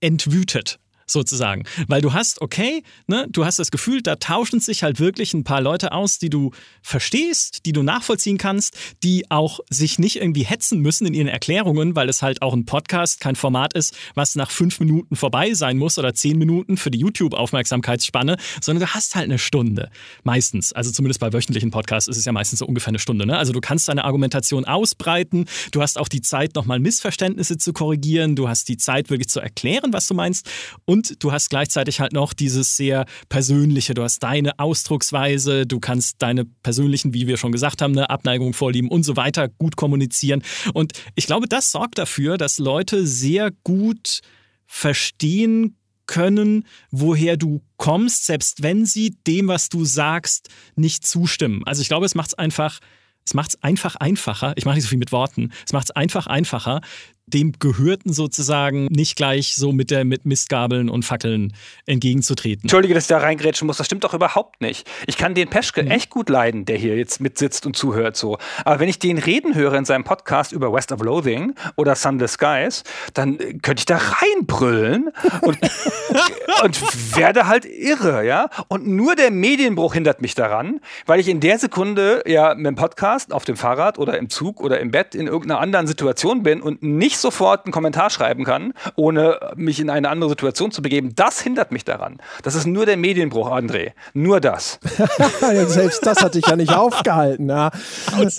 [0.02, 0.80] entwütet
[1.14, 1.64] sozusagen.
[1.88, 5.44] Weil du hast, okay, ne, du hast das Gefühl, da tauschen sich halt wirklich ein
[5.44, 6.52] paar Leute aus, die du
[6.82, 11.96] verstehst, die du nachvollziehen kannst, die auch sich nicht irgendwie hetzen müssen in ihren Erklärungen,
[11.96, 15.78] weil es halt auch ein Podcast, kein Format ist, was nach fünf Minuten vorbei sein
[15.78, 19.90] muss oder zehn Minuten für die YouTube-Aufmerksamkeitsspanne, sondern du hast halt eine Stunde.
[20.24, 20.74] Meistens.
[20.74, 23.26] Also zumindest bei wöchentlichen Podcasts ist es ja meistens so ungefähr eine Stunde.
[23.26, 23.38] Ne?
[23.38, 28.36] Also du kannst deine Argumentation ausbreiten, du hast auch die Zeit, nochmal Missverständnisse zu korrigieren,
[28.36, 30.50] du hast die Zeit, wirklich zu erklären, was du meinst.
[30.86, 33.94] Und und du hast gleichzeitig halt noch dieses sehr persönliche.
[33.94, 38.54] Du hast deine Ausdrucksweise, du kannst deine persönlichen, wie wir schon gesagt haben, eine Abneigung
[38.54, 40.44] vorlieben und so weiter gut kommunizieren.
[40.74, 44.22] Und ich glaube, das sorgt dafür, dass Leute sehr gut
[44.66, 45.76] verstehen
[46.06, 51.64] können, woher du kommst, selbst wenn sie dem, was du sagst, nicht zustimmen.
[51.66, 52.80] Also ich glaube, es macht es einfach,
[53.26, 54.54] es macht es einfach einfacher.
[54.56, 55.52] Ich mache nicht so viel mit Worten.
[55.66, 56.82] Es macht es einfach einfacher,
[57.26, 61.54] dem Gehörten sozusagen nicht gleich so mit, der, mit Mistgabeln und Fackeln
[61.86, 62.64] entgegenzutreten.
[62.64, 64.90] Entschuldige, dass ich da reingrätschen muss, das stimmt doch überhaupt nicht.
[65.08, 65.92] Ich kann den Peschke mhm.
[65.92, 68.38] echt gut leiden, der hier jetzt mitsitzt und zuhört so.
[68.66, 72.34] Aber wenn ich den reden höre in seinem Podcast über West of Loathing oder Sunless
[72.34, 75.10] Skies, dann äh, könnte ich da reinbrüllen
[75.42, 75.58] und,
[76.64, 78.50] und werde halt irre, ja.
[78.68, 82.76] Und nur der Medienbruch hindert mich daran, weil ich in der Sekunde ja mit dem
[82.76, 86.62] Podcast auf dem Fahrrad oder im Zug oder im Bett in irgendeiner anderen Situation bin
[86.62, 90.82] und nicht nicht sofort einen Kommentar schreiben kann, ohne mich in eine andere Situation zu
[90.82, 92.18] begeben, das hindert mich daran.
[92.42, 93.92] Das ist nur der Medienbruch, André.
[94.14, 94.80] Nur das.
[95.68, 97.50] Selbst das hat dich ja nicht aufgehalten.
[97.50, 97.70] Ja.
[98.18, 98.36] okay.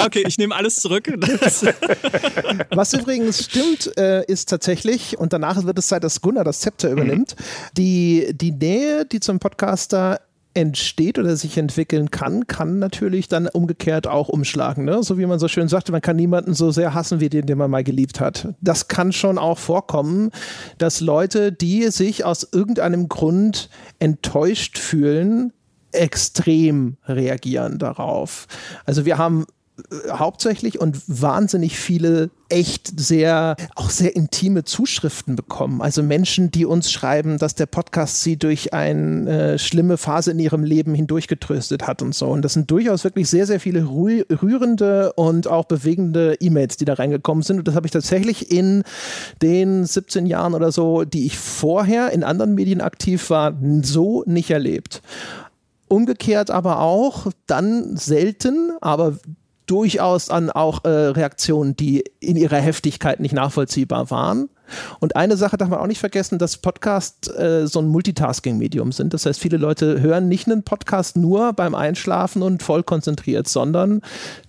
[0.06, 1.08] okay, ich nehme alles zurück.
[2.70, 6.90] Was übrigens stimmt, äh, ist tatsächlich, und danach wird es Zeit, dass Gunnar das Zepter
[6.90, 7.44] übernimmt, mhm.
[7.76, 10.20] die, die Nähe, die zum Podcaster
[10.54, 14.84] entsteht oder sich entwickeln kann, kann natürlich dann umgekehrt auch umschlagen.
[14.84, 15.02] Ne?
[15.02, 17.58] So wie man so schön sagte, man kann niemanden so sehr hassen wie den, den
[17.58, 18.48] man mal geliebt hat.
[18.60, 20.30] Das kann schon auch vorkommen,
[20.78, 25.52] dass Leute, die sich aus irgendeinem Grund enttäuscht fühlen,
[25.92, 28.46] extrem reagieren darauf.
[28.84, 29.46] Also wir haben
[30.10, 35.80] hauptsächlich und wahnsinnig viele echt sehr, auch sehr intime Zuschriften bekommen.
[35.80, 40.38] Also Menschen, die uns schreiben, dass der Podcast sie durch eine äh, schlimme Phase in
[40.38, 42.26] ihrem Leben hindurchgetröstet hat und so.
[42.26, 46.94] Und das sind durchaus wirklich sehr, sehr viele rührende und auch bewegende E-Mails, die da
[46.94, 47.58] reingekommen sind.
[47.58, 48.82] Und das habe ich tatsächlich in
[49.40, 54.50] den 17 Jahren oder so, die ich vorher in anderen Medien aktiv war, so nicht
[54.50, 55.02] erlebt.
[55.88, 59.18] Umgekehrt aber auch dann selten, aber
[59.70, 64.48] durchaus dann auch äh, Reaktionen, die in ihrer Heftigkeit nicht nachvollziehbar waren.
[64.98, 69.14] Und eine Sache darf man auch nicht vergessen, dass Podcasts äh, so ein Multitasking-Medium sind.
[69.14, 74.02] Das heißt, viele Leute hören nicht einen Podcast nur beim Einschlafen und voll konzentriert, sondern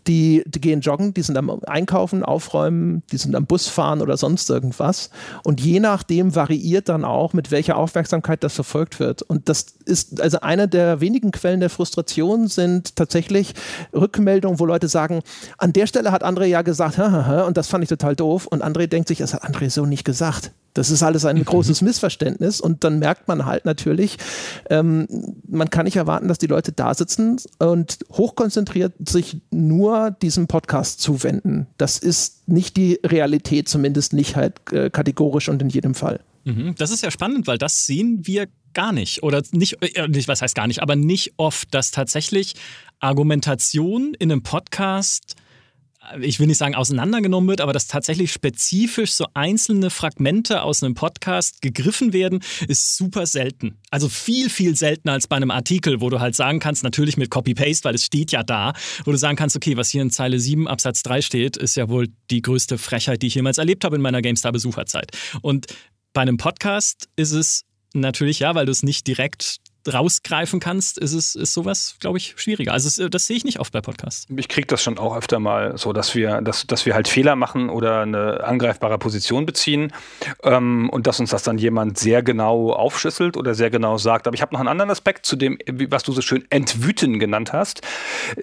[0.07, 4.17] die, die gehen joggen, die sind am Einkaufen, Aufräumen, die sind am Bus fahren oder
[4.17, 5.09] sonst irgendwas.
[5.43, 9.21] Und je nachdem variiert dann auch, mit welcher Aufmerksamkeit das verfolgt wird.
[9.21, 13.53] Und das ist also eine der wenigen Quellen der Frustration sind tatsächlich
[13.93, 15.21] Rückmeldungen, wo Leute sagen,
[15.57, 16.97] an der Stelle hat André ja gesagt,
[17.47, 18.47] und das fand ich total doof.
[18.47, 20.10] Und André denkt sich, das hat André so nicht gesagt.
[20.73, 24.17] Das ist alles ein großes Missverständnis und dann merkt man halt natürlich,
[24.69, 25.05] ähm,
[25.47, 31.01] man kann nicht erwarten, dass die Leute da sitzen und hochkonzentriert sich nur diesem Podcast
[31.01, 31.67] zuwenden.
[31.77, 36.21] Das ist nicht die Realität, zumindest nicht halt äh, kategorisch und in jedem Fall.
[36.45, 36.75] Mhm.
[36.77, 40.55] Das ist ja spannend, weil das sehen wir gar nicht oder nicht, äh, was heißt
[40.55, 42.55] gar nicht, aber nicht oft, dass tatsächlich
[43.01, 45.35] Argumentation in einem Podcast
[46.19, 50.95] ich will nicht sagen auseinandergenommen wird, aber dass tatsächlich spezifisch so einzelne Fragmente aus einem
[50.95, 53.77] Podcast gegriffen werden, ist super selten.
[53.91, 57.29] Also viel, viel seltener als bei einem Artikel, wo du halt sagen kannst, natürlich mit
[57.29, 58.73] Copy-Paste, weil es steht ja da,
[59.05, 61.87] wo du sagen kannst, okay, was hier in Zeile 7 Absatz 3 steht, ist ja
[61.87, 65.11] wohl die größte Frechheit, die ich jemals erlebt habe in meiner GameStar-Besucherzeit.
[65.41, 65.67] Und
[66.13, 71.13] bei einem Podcast ist es natürlich ja, weil du es nicht direkt rausgreifen kannst, ist
[71.13, 72.73] es ist sowas, glaube ich, schwieriger.
[72.73, 74.27] Also es, das sehe ich nicht oft bei Podcasts.
[74.35, 77.35] Ich kriege das schon auch öfter mal so, dass wir, dass, dass wir halt Fehler
[77.35, 79.93] machen oder eine angreifbare Position beziehen
[80.43, 84.27] ähm, und dass uns das dann jemand sehr genau aufschlüsselt oder sehr genau sagt.
[84.27, 85.57] Aber ich habe noch einen anderen Aspekt zu dem,
[85.89, 87.81] was du so schön entwüten genannt hast.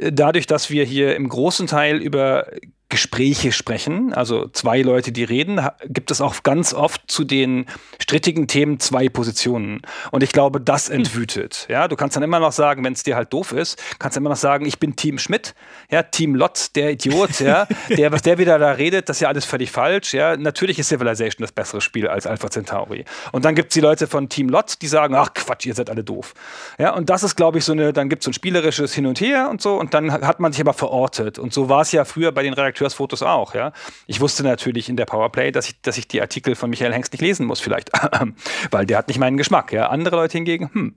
[0.00, 2.46] Dadurch, dass wir hier im großen Teil über
[2.90, 7.66] Gespräche sprechen, also zwei Leute, die reden, gibt es auch ganz oft zu den
[8.00, 9.82] strittigen Themen zwei Positionen.
[10.10, 10.96] Und ich glaube, das hm.
[10.96, 11.66] entwütet.
[11.68, 14.20] Ja, du kannst dann immer noch sagen, wenn es dir halt doof ist, kannst du
[14.20, 15.54] immer noch sagen, ich bin Team Schmidt,
[15.90, 19.28] ja, Team Lotz, der Idiot, ja, der, was der wieder da redet, das ist ja
[19.28, 20.14] alles völlig falsch.
[20.14, 23.04] Ja, natürlich ist Civilization das bessere Spiel als Alpha Centauri.
[23.32, 25.90] Und dann gibt es die Leute von Team Lotz, die sagen, ach Quatsch, ihr seid
[25.90, 26.32] alle doof.
[26.78, 29.04] Ja, und das ist, glaube ich, so eine, dann gibt es so ein spielerisches Hin
[29.04, 31.38] und Her und so, und dann hat man sich aber verortet.
[31.38, 33.72] Und so war es ja früher bei den Redakteuren Redakteursfotos auch, ja.
[34.06, 37.12] Ich wusste natürlich in der Powerplay, dass ich, dass ich die Artikel von Michael Hengst
[37.12, 37.90] nicht lesen muss, vielleicht,
[38.70, 39.88] weil der hat nicht meinen Geschmack, ja.
[39.88, 40.94] Andere Leute hingegen, hm.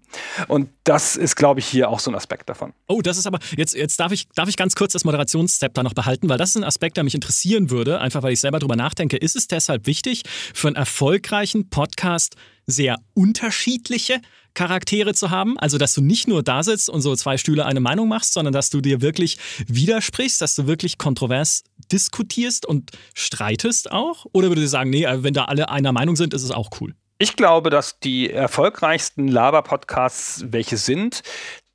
[0.48, 2.74] Und das ist, glaube ich, hier auch so ein Aspekt davon.
[2.88, 5.84] Oh, das ist aber, jetzt, jetzt darf ich, darf ich ganz kurz das Moderationsstep da
[5.84, 8.60] noch behalten, weil das ist ein Aspekt, der mich interessieren würde, einfach weil ich selber
[8.60, 9.18] drüber nachdenke.
[9.18, 10.24] Ist es deshalb wichtig,
[10.54, 12.36] für einen erfolgreichen Podcast
[12.68, 14.22] sehr unterschiedliche
[14.54, 15.58] Charaktere zu haben.
[15.60, 18.54] Also, dass du nicht nur da sitzt und so zwei Stühle eine Meinung machst, sondern
[18.54, 24.26] dass du dir wirklich widersprichst, dass du wirklich kontrovers diskutierst und streitest auch?
[24.34, 26.70] Oder würdest du sagen, nee, äh, wenn da alle einer Meinung sind, ist es auch
[26.80, 26.94] cool?
[27.18, 31.22] Ich glaube, dass die erfolgreichsten Laber-Podcasts welche sind,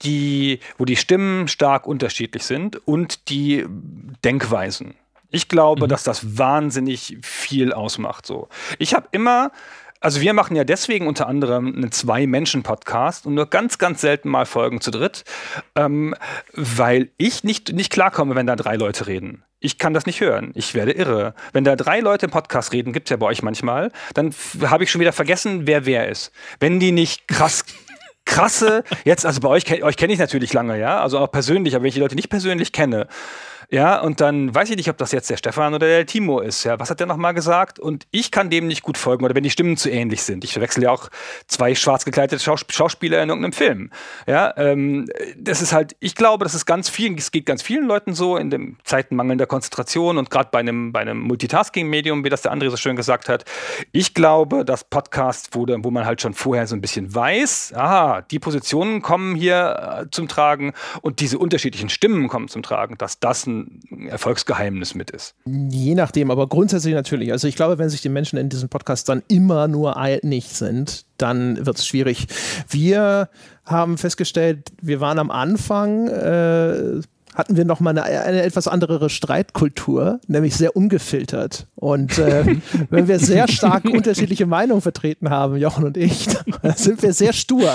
[0.02, 3.64] die, wo die Stimmen stark unterschiedlich sind und die
[4.24, 4.94] Denkweisen.
[5.30, 5.88] Ich glaube, mhm.
[5.88, 8.26] dass das wahnsinnig viel ausmacht.
[8.26, 8.48] So.
[8.78, 9.52] Ich habe immer
[10.00, 14.46] also wir machen ja deswegen unter anderem einen Zwei-Menschen-Podcast und nur ganz, ganz selten mal
[14.46, 15.24] Folgen zu dritt,
[15.74, 16.14] ähm,
[16.52, 19.42] weil ich nicht, nicht klarkomme, wenn da drei Leute reden.
[19.58, 20.52] Ich kann das nicht hören.
[20.54, 21.34] Ich werde irre.
[21.52, 24.84] Wenn da drei Leute im Podcast reden, gibt es ja bei euch manchmal, dann habe
[24.84, 26.30] ich schon wieder vergessen, wer wer ist.
[26.60, 27.64] Wenn die nicht krass
[28.26, 31.84] krasse, jetzt, also bei euch, euch kenne ich natürlich lange, ja, also auch persönlich, aber
[31.84, 33.06] wenn ich die Leute nicht persönlich kenne,
[33.70, 36.64] ja, und dann weiß ich nicht, ob das jetzt der Stefan oder der Timo ist.
[36.64, 37.78] Ja, was hat der nochmal gesagt?
[37.78, 40.44] Und ich kann dem nicht gut folgen oder wenn die Stimmen zu ähnlich sind.
[40.44, 41.08] Ich verwechsel ja auch
[41.48, 43.90] zwei schwarz gekleidete Schaus Schauspieler in irgendeinem Film.
[44.26, 47.86] Ja, ähm, das ist halt, ich glaube, das ist ganz vielen, es geht ganz vielen
[47.86, 52.28] Leuten so in den Zeiten mangelnder Konzentration und gerade bei einem, bei einem Multitasking-Medium, wie
[52.28, 53.44] das der André so schön gesagt hat.
[53.92, 58.22] Ich glaube, dass Podcast, wo, wo man halt schon vorher so ein bisschen weiß, aha,
[58.22, 63.18] die Positionen kommen hier äh, zum Tragen und diese unterschiedlichen Stimmen kommen zum Tragen, dass
[63.18, 63.55] das ein
[64.08, 65.34] Erfolgsgeheimnis mit ist.
[65.44, 67.32] Je nachdem, aber grundsätzlich natürlich.
[67.32, 71.04] Also ich glaube, wenn sich die Menschen in diesem Podcast dann immer nur einig sind,
[71.18, 72.26] dann wird es schwierig.
[72.68, 73.28] Wir
[73.64, 77.00] haben festgestellt, wir waren am Anfang, äh,
[77.36, 81.66] hatten wir nochmal eine, eine etwas andere Streitkultur, nämlich sehr ungefiltert.
[81.74, 82.56] Und äh,
[82.90, 86.26] wenn wir sehr stark unterschiedliche Meinungen vertreten haben, Jochen und ich,
[86.76, 87.68] sind wir sehr stur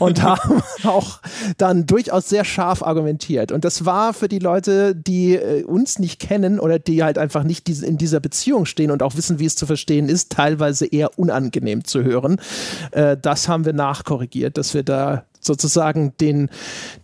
[0.00, 1.20] und haben auch
[1.56, 3.52] dann durchaus sehr scharf argumentiert.
[3.52, 7.44] Und das war für die Leute, die äh, uns nicht kennen oder die halt einfach
[7.44, 10.86] nicht diese, in dieser Beziehung stehen und auch wissen, wie es zu verstehen ist, teilweise
[10.86, 12.40] eher unangenehm zu hören.
[12.90, 16.48] Äh, das haben wir nachkorrigiert, dass wir da sozusagen den,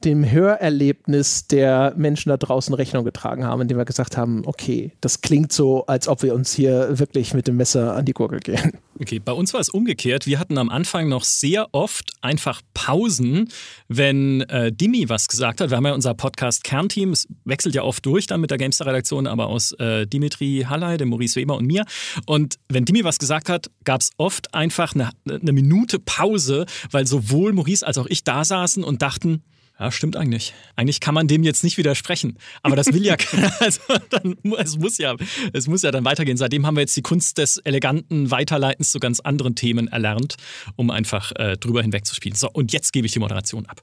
[0.05, 5.20] dem Hörerlebnis der Menschen da draußen Rechnung getragen haben, indem wir gesagt haben, okay, das
[5.20, 8.72] klingt so, als ob wir uns hier wirklich mit dem Messer an die Gurgel gehen.
[9.01, 10.26] Okay, bei uns war es umgekehrt.
[10.26, 13.49] Wir hatten am Anfang noch sehr oft einfach Pausen,
[13.88, 15.70] wenn äh, Dimi was gesagt hat.
[15.70, 19.26] Wir haben ja unser Podcast Kernteam, es wechselt ja oft durch dann mit der Gamestar-Redaktion,
[19.26, 21.86] aber aus äh, Dimitri Halley, dem Maurice Weber und mir.
[22.26, 27.07] Und wenn Dimi was gesagt hat, gab es oft einfach eine, eine Minute Pause, weil
[27.07, 29.43] sowohl Maurice als auch ich da saßen und dachten,
[29.81, 30.55] ja, stimmt eigentlich.
[30.76, 32.39] Eigentlich kann man dem jetzt nicht widersprechen.
[32.62, 33.51] Aber das will ja keiner.
[33.61, 35.16] Also dann, es, muss ja,
[35.53, 36.37] es muss ja dann weitergehen.
[36.37, 40.37] Seitdem haben wir jetzt die Kunst des eleganten Weiterleitens zu ganz anderen Themen erlernt,
[40.76, 42.37] um einfach äh, drüber hinwegzuspielen.
[42.37, 43.83] So, und jetzt gebe ich die Moderation ab.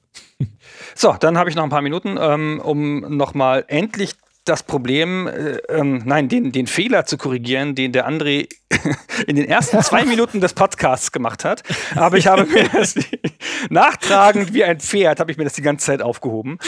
[0.94, 4.12] So, dann habe ich noch ein paar Minuten, ähm, um nochmal endlich
[4.48, 8.48] das Problem, äh, ähm, nein, den, den Fehler zu korrigieren, den der André
[9.26, 11.62] in den ersten zwei Minuten des Podcasts gemacht hat.
[11.94, 12.94] Aber ich habe mir das
[13.70, 16.58] nachtragend wie ein Pferd, habe ich mir das die ganze Zeit aufgehoben.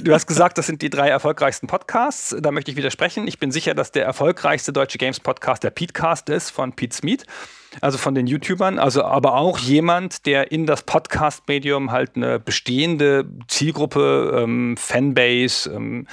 [0.00, 2.36] Du hast gesagt, das sind die drei erfolgreichsten Podcasts.
[2.38, 3.26] Da möchte ich widersprechen.
[3.26, 7.24] Ich bin sicher, dass der erfolgreichste deutsche Games Podcast der Petecast ist von Pete Smith
[7.80, 13.26] also von den YouTubern, also aber auch jemand, der in das Podcast-Medium halt eine bestehende
[13.48, 16.06] Zielgruppe, ähm, Fanbase, ähm,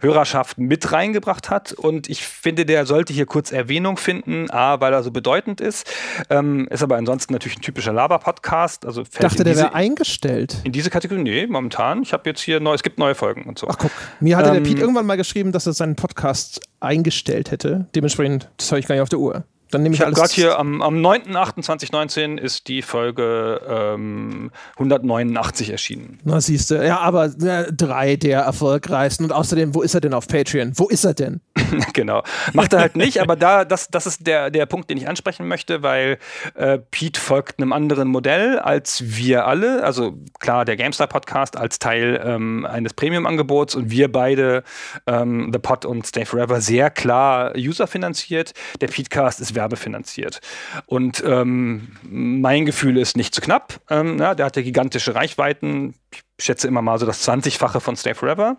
[0.00, 1.72] Hörerschaft mit reingebracht hat.
[1.72, 5.90] Und ich finde, der sollte hier kurz Erwähnung finden, A, weil er so bedeutend ist,
[6.30, 8.86] ähm, ist aber ansonsten natürlich ein typischer Laber-Podcast.
[8.86, 10.58] Also ich dachte, der wäre eingestellt.
[10.64, 11.22] In diese Kategorie?
[11.22, 12.02] Nee, momentan.
[12.02, 13.68] Ich habe jetzt hier neu, es gibt neue Folgen und so.
[13.68, 13.90] Ach guck,
[14.20, 17.86] mir hatte der ähm, Pete irgendwann mal geschrieben, dass er seinen Podcast eingestellt hätte.
[17.94, 19.44] Dementsprechend, das habe ich gar nicht auf der Uhr.
[19.70, 20.18] Dann nehme ich, ich alles.
[20.18, 26.20] gerade hier am, am 9.8.2019 ist die Folge ähm, 189 erschienen.
[26.24, 26.84] Na, siehst du.
[26.84, 29.24] Ja, aber äh, drei der erfolgreichsten.
[29.24, 30.72] Und außerdem, wo ist er denn auf Patreon?
[30.76, 31.40] Wo ist er denn?
[31.92, 32.22] genau.
[32.52, 35.48] Macht er halt nicht, aber da, das, das ist der, der Punkt, den ich ansprechen
[35.48, 36.18] möchte, weil
[36.54, 39.82] äh, Pete folgt einem anderen Modell als wir alle.
[39.82, 44.62] Also klar, der GameStar Podcast als Teil ähm, eines Premium-Angebots und wir beide,
[45.06, 48.52] ähm, The Pod und Stay Forever, sehr klar userfinanziert.
[48.80, 50.40] Der Petecast ist werbefinanziert.
[50.86, 53.80] Und ähm, mein Gefühl ist nicht zu knapp.
[53.90, 55.94] Ähm, ja, der hatte gigantische Reichweiten.
[56.12, 58.58] Ich schätze immer mal so das 20-fache von Stay Forever.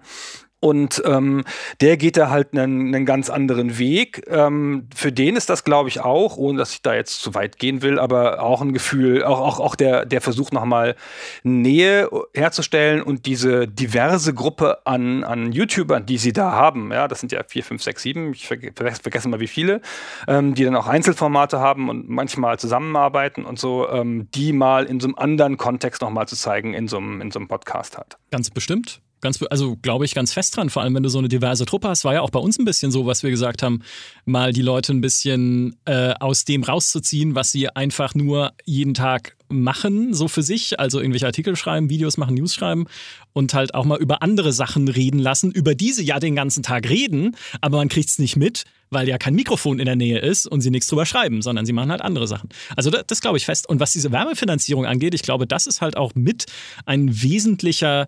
[0.60, 1.44] Und ähm,
[1.82, 4.24] der geht da halt einen, einen ganz anderen Weg.
[4.28, 7.60] Ähm, für den ist das, glaube ich, auch, ohne dass ich da jetzt zu weit
[7.60, 10.96] gehen will, aber auch ein Gefühl, auch, auch, auch der, der Versuch nochmal
[11.44, 17.20] Nähe herzustellen und diese diverse Gruppe an, an YouTubern, die sie da haben, ja, das
[17.20, 19.82] sind ja vier, fünf, sechs, sieben, ich ver vergesse mal wie viele,
[20.28, 25.00] ähm, die dann auch Einzelformate haben und manchmal zusammenarbeiten und so, ähm, die mal in
[25.00, 28.18] so einem anderen Kontext nochmal zu zeigen in so einem, in so einem Podcast hat.
[28.32, 29.02] Ganz bestimmt.
[29.20, 31.90] Ganz, also glaube ich ganz fest dran, vor allem wenn du so eine diverse Truppe
[31.90, 33.82] hast, war ja auch bei uns ein bisschen so, was wir gesagt haben,
[34.26, 39.36] mal die Leute ein bisschen äh, aus dem rauszuziehen, was sie einfach nur jeden Tag
[39.50, 42.86] machen, so für sich, also irgendwelche Artikel schreiben, Videos machen, News schreiben
[43.34, 46.64] und halt auch mal über andere Sachen reden lassen, über die sie ja den ganzen
[46.64, 50.20] Tag reden, aber man kriegt es nicht mit, weil ja kein Mikrofon in der Nähe
[50.20, 52.50] ist und sie nichts drüber schreiben, sondern sie machen halt andere Sachen.
[52.76, 53.68] Also das, das glaube ich fest.
[53.68, 56.46] Und was diese Wärmefinanzierung angeht, ich glaube, das ist halt auch mit
[56.86, 58.08] ein wesentlicher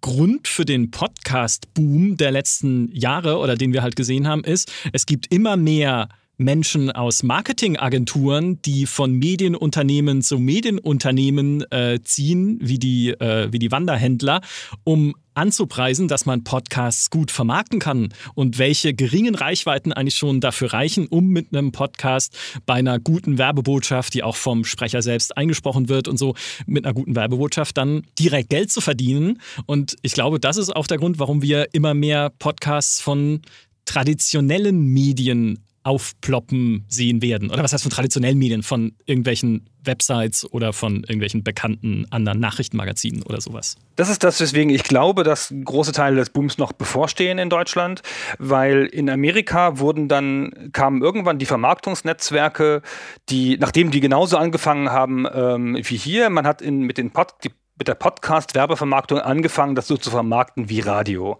[0.00, 5.06] Grund für den Podcast-Boom der letzten Jahre oder den wir halt gesehen haben, ist, es
[5.06, 13.10] gibt immer mehr Menschen aus Marketingagenturen, die von Medienunternehmen zu Medienunternehmen äh, ziehen, wie die,
[13.10, 14.40] äh, wie die Wanderhändler,
[14.82, 20.72] um anzupreisen, dass man Podcasts gut vermarkten kann und welche geringen Reichweiten eigentlich schon dafür
[20.72, 25.88] reichen, um mit einem Podcast bei einer guten Werbebotschaft, die auch vom Sprecher selbst eingesprochen
[25.88, 26.34] wird und so,
[26.66, 29.40] mit einer guten Werbebotschaft dann direkt Geld zu verdienen.
[29.66, 33.42] Und ich glaube, das ist auch der Grund, warum wir immer mehr Podcasts von
[33.84, 37.50] traditionellen Medien aufploppen sehen werden.
[37.50, 43.22] Oder was heißt von traditionellen Medien, von irgendwelchen Websites oder von irgendwelchen bekannten anderen Nachrichtenmagazinen
[43.22, 43.76] oder sowas.
[43.96, 48.00] Das ist das, weswegen ich glaube, dass große Teile des Booms noch bevorstehen in Deutschland,
[48.38, 52.80] weil in Amerika wurden dann, kamen irgendwann die Vermarktungsnetzwerke,
[53.28, 57.34] die, nachdem die genauso angefangen haben ähm, wie hier, man hat in, mit, den Pod,
[57.44, 61.38] die, mit der Podcast-Werbevermarktung angefangen, das so zu vermarkten wie Radio.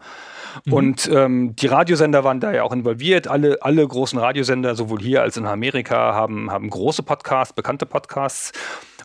[0.65, 0.73] Mhm.
[0.73, 3.29] Und ähm, die Radiosender waren da ja auch involviert.
[3.29, 8.53] Alle, alle großen Radiosender, sowohl hier als in Amerika, haben, haben große Podcasts, bekannte Podcasts.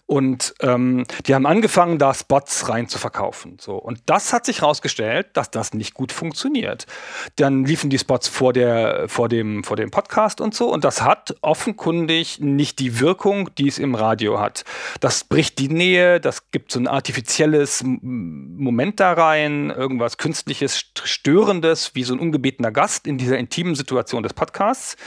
[0.09, 3.57] Und ähm, die haben angefangen, da Spots rein zu verkaufen.
[3.61, 3.75] So.
[3.75, 6.87] Und das hat sich herausgestellt, dass das nicht gut funktioniert.
[7.35, 10.73] Dann liefen die Spots vor, der, vor, dem, vor dem Podcast und so.
[10.73, 14.65] Und das hat offenkundig nicht die Wirkung, die es im Radio hat.
[14.99, 21.93] Das bricht die Nähe, das gibt so ein artifizielles Moment da rein, irgendwas Künstliches, Störendes,
[21.93, 24.97] wie so ein ungebetener Gast in dieser intimen Situation des Podcasts.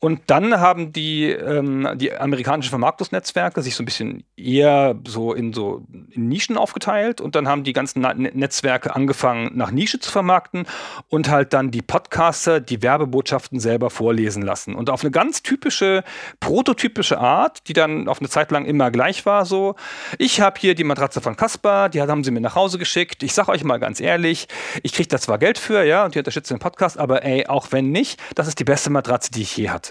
[0.00, 5.52] Und dann haben die, ähm, die amerikanischen Vermarktungsnetzwerke sich so ein bisschen eher so in
[5.52, 10.66] so in Nischen aufgeteilt und dann haben die ganzen Netzwerke angefangen, nach Nische zu vermarkten
[11.08, 14.76] und halt dann die Podcaster die Werbebotschaften selber vorlesen lassen.
[14.76, 16.04] Und auf eine ganz typische,
[16.38, 19.74] prototypische Art, die dann auf eine Zeit lang immer gleich war, so,
[20.16, 23.24] ich habe hier die Matratze von Kaspar, die haben sie mir nach Hause geschickt.
[23.24, 24.46] Ich sage euch mal ganz ehrlich,
[24.84, 27.72] ich kriege da zwar Geld für, ja, und die unterstützen den Podcast, aber ey, auch
[27.72, 29.87] wenn nicht, das ist die beste Matratze, die ich je hatte.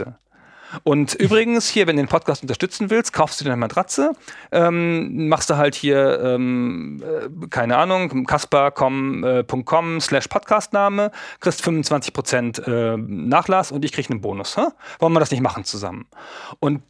[0.83, 4.11] Und übrigens, hier, wenn du den Podcast unterstützen willst, kaufst du dir eine Matratze,
[4.51, 12.63] ähm, machst du halt hier, ähm, äh, keine Ahnung, kasper.com äh, slash Podcastname, kriegst 25%
[12.63, 14.57] äh, Nachlass und ich krieg einen Bonus.
[14.57, 14.67] Hä?
[14.99, 16.05] Wollen wir das nicht machen zusammen?
[16.59, 16.81] Und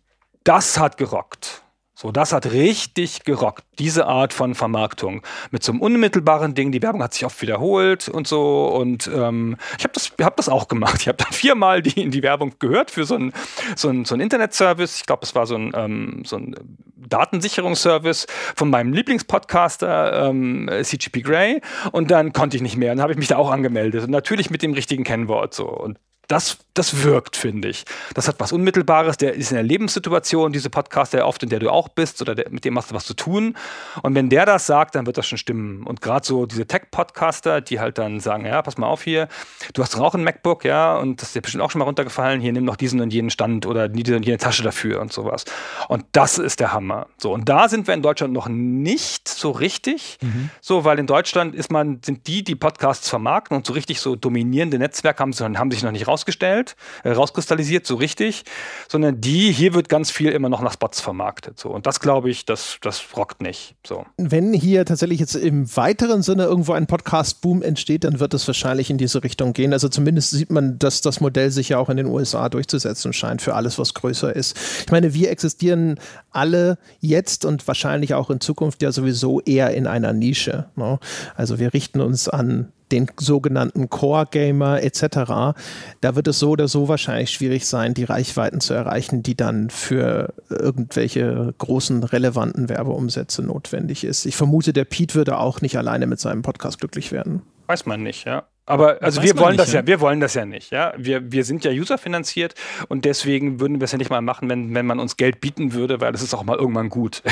[0.44, 1.64] das hat gerockt.
[2.00, 5.24] So, das hat richtig gerockt, diese Art von Vermarktung.
[5.50, 8.68] Mit so einem unmittelbaren Ding, die Werbung hat sich oft wiederholt und so.
[8.68, 11.02] Und ähm, ich habe das, hab das auch gemacht.
[11.02, 13.34] Ich habe dann viermal die, in die Werbung gehört für so einen
[13.76, 14.98] so ein, so ein Internetservice.
[14.98, 16.54] Ich glaube, es war so ein, ähm, so ein
[16.98, 21.62] Datensicherungsservice von meinem Lieblingspodcaster ähm, CGP Grey.
[21.94, 22.92] Und dann konnte ich nicht mehr.
[22.92, 24.04] Und dann habe ich mich da auch angemeldet.
[24.04, 25.68] Und natürlich mit dem richtigen Kennwort so.
[25.68, 25.98] Und
[26.28, 27.86] das, das wirkt, finde ich.
[28.14, 31.70] Das hat was Unmittelbares, der ist in der Lebenssituation, diese Podcaster oft, in der du
[31.70, 33.56] auch bist oder der, mit dem hast du was zu tun.
[34.02, 35.84] Und wenn der das sagt, dann wird das schon stimmen.
[35.84, 39.30] Und gerade so diese Tech-Podcaster, die halt dann sagen, ja, pass mal auf hier,
[39.74, 42.42] du hast auch ein MacBook, ja, und das ist dir bestimmt auch schon mal runtergefallen,
[42.42, 45.46] hier nimm noch diesen und jenen Stand oder diese und jene Tasche dafür und sowas.
[45.88, 47.08] Und das ist der Hammer.
[47.18, 50.50] So, und da sind wir in Deutschland noch nicht so richtig, mhm.
[50.60, 54.18] so, weil in Deutschland ist man, sind die, die Podcasts vermarkten und so richtig so
[54.18, 58.44] dominierende Netzwerke haben, haben sich noch nicht raus rausgestellt, äh, rauskristallisiert, so richtig,
[58.90, 61.60] sondern die, hier wird ganz viel immer noch nach Spots vermarktet.
[61.60, 61.70] So.
[61.70, 63.76] Und das glaube ich, das, das rockt nicht.
[63.86, 64.06] So.
[64.18, 68.90] Wenn hier tatsächlich jetzt im weiteren Sinne irgendwo ein Podcast-Boom entsteht, dann wird es wahrscheinlich
[68.90, 69.74] in diese Richtung gehen.
[69.74, 73.42] Also zumindest sieht man, dass das Modell sich ja auch in den USA durchzusetzen scheint
[73.42, 74.58] für alles, was größer ist.
[74.86, 76.00] Ich meine, wir existieren
[76.32, 80.66] alle jetzt und wahrscheinlich auch in Zukunft ja sowieso eher in einer Nische.
[80.76, 81.00] Ne?
[81.36, 85.58] Also wir richten uns an den sogenannten Core-Gamer etc.,
[86.02, 89.70] da wird es so oder so wahrscheinlich schwierig sein, die Reichweiten zu erreichen, die dann
[89.70, 94.26] für irgendwelche großen relevanten Werbeumsätze notwendig ist.
[94.26, 97.42] Ich vermute, der Pete würde auch nicht alleine mit seinem Podcast glücklich werden.
[97.68, 98.48] Weiß man nicht, ja.
[98.68, 100.94] Aber also wir wollen nicht, das ja, ja, wir wollen das ja nicht, ja.
[100.98, 102.54] Wir, wir sind ja userfinanziert
[102.90, 105.72] und deswegen würden wir es ja nicht mal machen, wenn, wenn man uns Geld bieten
[105.72, 107.24] würde, weil das ist auch mal irgendwann gut.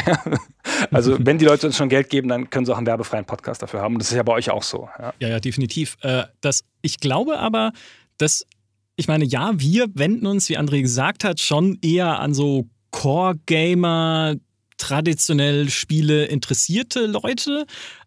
[0.91, 3.61] also wenn die Leute uns schon Geld geben, dann können sie auch einen werbefreien Podcast
[3.61, 3.95] dafür haben.
[3.95, 4.87] Und das ist ja bei euch auch so.
[4.97, 5.97] Ja, ja, ja definitiv.
[6.01, 7.73] Äh, das, ich glaube aber,
[8.17, 8.47] dass,
[8.95, 14.35] ich meine, ja, wir wenden uns, wie André gesagt hat, schon eher an so Core-Gamer,
[14.77, 17.65] traditionell Spiele interessierte Leute.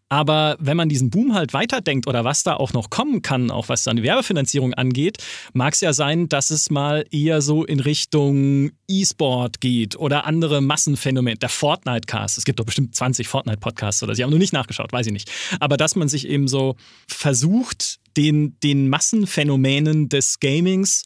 [0.08, 3.68] Aber wenn man diesen Boom halt weiterdenkt oder was da auch noch kommen kann, auch
[3.68, 5.18] was dann die Werbefinanzierung angeht,
[5.52, 10.62] mag es ja sein, dass es mal eher so in Richtung E-Sport geht oder andere
[10.62, 11.36] Massenphänomene.
[11.36, 12.38] Der Fortnite-Cast.
[12.38, 15.30] Es gibt doch bestimmt 20 Fortnite-Podcasts oder sie haben nur nicht nachgeschaut, weiß ich nicht.
[15.60, 21.04] Aber dass man sich eben so versucht, den, den Massenphänomenen des Gamings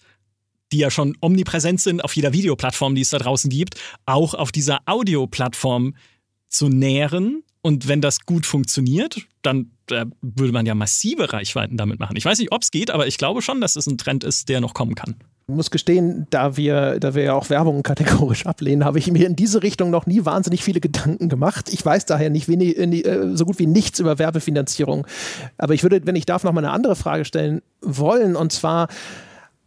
[0.73, 3.75] die ja schon omnipräsent sind auf jeder Videoplattform, die es da draußen gibt,
[4.07, 5.95] auch auf dieser Audioplattform
[6.49, 12.01] zu nähren und wenn das gut funktioniert, dann äh, würde man ja massive Reichweiten damit
[12.01, 12.17] machen.
[12.17, 14.49] Ich weiß nicht, ob es geht, aber ich glaube schon, dass es ein Trend ist,
[14.49, 15.15] der noch kommen kann.
[15.49, 19.27] Ich muss gestehen, da wir, da wir ja auch Werbung kategorisch ablehnen, habe ich mir
[19.27, 21.69] in diese Richtung noch nie wahnsinnig viele Gedanken gemacht.
[21.73, 25.07] Ich weiß daher nicht wenig, äh, so gut wie nichts über Werbefinanzierung.
[25.59, 28.35] Aber ich würde, wenn ich darf, noch mal eine andere Frage stellen wollen.
[28.35, 28.89] Und zwar,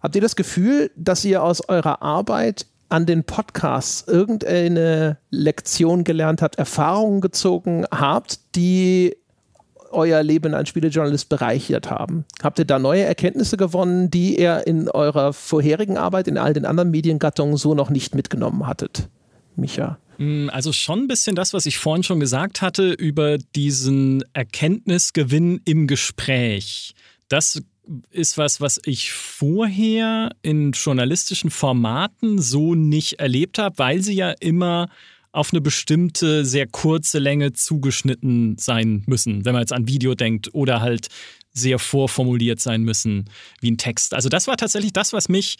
[0.01, 6.41] habt ihr das Gefühl, dass ihr aus eurer Arbeit an den Podcasts irgendeine Lektion gelernt
[6.41, 9.15] habt, Erfahrungen gezogen habt, die
[9.91, 12.25] euer Leben als Spielejournalist bereichert haben?
[12.43, 16.65] Habt ihr da neue Erkenntnisse gewonnen, die ihr in eurer vorherigen Arbeit in all den
[16.65, 19.09] anderen Mediengattungen so noch nicht mitgenommen hattet?
[19.55, 19.97] Micha.
[20.17, 25.61] Mm, also schon ein bisschen das, was ich vorhin schon gesagt hatte über diesen Erkenntnisgewinn
[25.65, 26.93] im Gespräch.
[27.27, 27.61] Das
[28.09, 34.31] ist was, was ich vorher in journalistischen Formaten so nicht erlebt habe, weil sie ja
[34.39, 34.89] immer
[35.31, 40.53] auf eine bestimmte, sehr kurze Länge zugeschnitten sein müssen, wenn man jetzt an Video denkt
[40.53, 41.07] oder halt
[41.51, 43.25] sehr vorformuliert sein müssen
[43.59, 44.13] wie ein Text.
[44.13, 45.57] Also das war tatsächlich das, was mich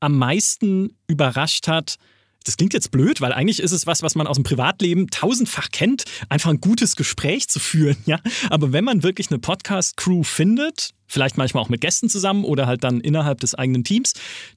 [0.00, 1.96] am meisten überrascht hat,
[2.44, 5.68] das klingt jetzt blöd, weil eigentlich ist es was, was man aus dem Privatleben tausendfach
[5.70, 8.20] kennt, einfach ein gutes Gespräch zu führen, ja.
[8.50, 12.84] Aber wenn man wirklich eine Podcast-Crew findet, vielleicht manchmal auch mit Gästen zusammen oder halt
[12.84, 14.12] dann innerhalb des eigenen Teams,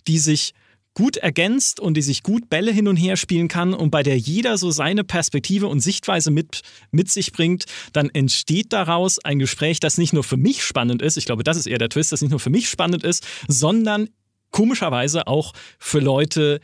[0.08, 0.54] die sich
[0.94, 4.18] gut ergänzt und die sich gut Bälle hin und her spielen kann und bei der
[4.18, 9.80] jeder so seine Perspektive und Sichtweise mit, mit sich bringt, dann entsteht daraus ein Gespräch,
[9.80, 12.22] das nicht nur für mich spannend ist, ich glaube, das ist eher der Twist, das
[12.22, 14.10] nicht nur für mich spannend ist, sondern
[14.52, 16.60] komischerweise auch für Leute,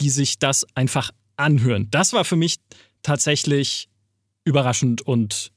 [0.00, 1.88] die sich das einfach anhören.
[1.90, 2.56] Das war für mich
[3.02, 3.88] tatsächlich
[4.44, 5.50] überraschend und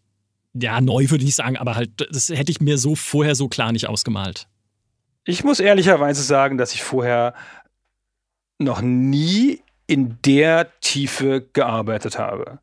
[0.61, 3.71] ja, neu würde ich sagen, aber halt, das hätte ich mir so vorher so klar
[3.71, 4.47] nicht ausgemalt.
[5.25, 7.33] Ich muss ehrlicherweise sagen, dass ich vorher
[8.59, 12.59] noch nie in der Tiefe gearbeitet habe.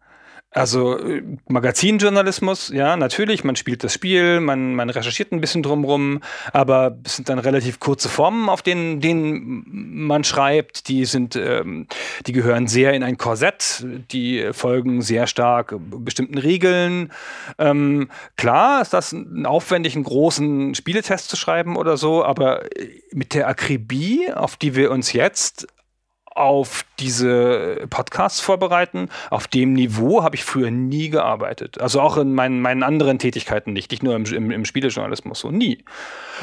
[0.55, 6.23] Also äh, Magazinjournalismus, ja, natürlich, man spielt das Spiel, man, man recherchiert ein bisschen drumrum,
[6.53, 9.65] aber es sind dann relativ kurze Formen, auf denen, denen
[10.07, 10.87] man schreibt.
[10.87, 11.89] Die sind, ähm,
[12.27, 17.11] die gehören sehr in ein Korsett, die folgen sehr stark bestimmten Regeln.
[17.59, 22.63] Ähm, klar ist das ein aufwendig, einen großen Spieletest zu schreiben oder so, aber
[23.11, 25.67] mit der Akribie, auf die wir uns jetzt
[26.35, 29.09] auf diese Podcasts vorbereiten.
[29.31, 31.81] Auf dem Niveau habe ich früher nie gearbeitet.
[31.81, 35.51] Also auch in meinen, meinen anderen Tätigkeiten nicht, nicht nur im, im, im Spielejournalismus, so
[35.51, 35.85] nie.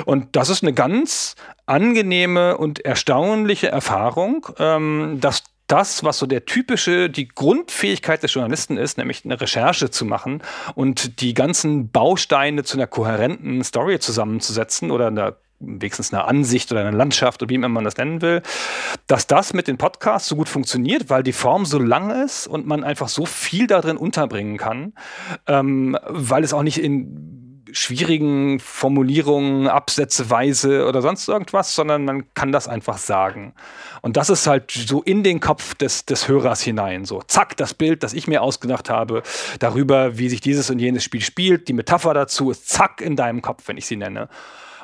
[0.06, 1.36] Und das ist eine ganz
[1.66, 8.78] angenehme und erstaunliche Erfahrung, ähm, dass das, was so der typische, die Grundfähigkeit des Journalisten
[8.78, 10.42] ist, nämlich eine Recherche zu machen
[10.76, 16.82] und die ganzen Bausteine zu einer kohärenten Story zusammenzusetzen oder einer wenigstens eine Ansicht oder
[16.82, 18.42] eine Landschaft oder wie immer man das nennen will,
[19.08, 22.68] dass das mit den Podcasts so gut funktioniert, weil die Form so lang ist und
[22.68, 24.94] man einfach so viel darin unterbringen kann,
[25.48, 27.42] ähm, weil es auch nicht in
[27.74, 33.54] schwierigen Formulierungen, Absätzeweise oder sonst irgendwas, sondern man kann das einfach sagen.
[34.02, 37.06] Und das ist halt so in den Kopf des, des Hörers hinein.
[37.06, 39.24] So, zack, das Bild, das ich mir ausgedacht habe,
[39.60, 43.42] darüber, wie sich dieses und jenes Spiel spielt, die Metapher dazu ist zack in deinem
[43.42, 44.28] Kopf, wenn ich sie nenne.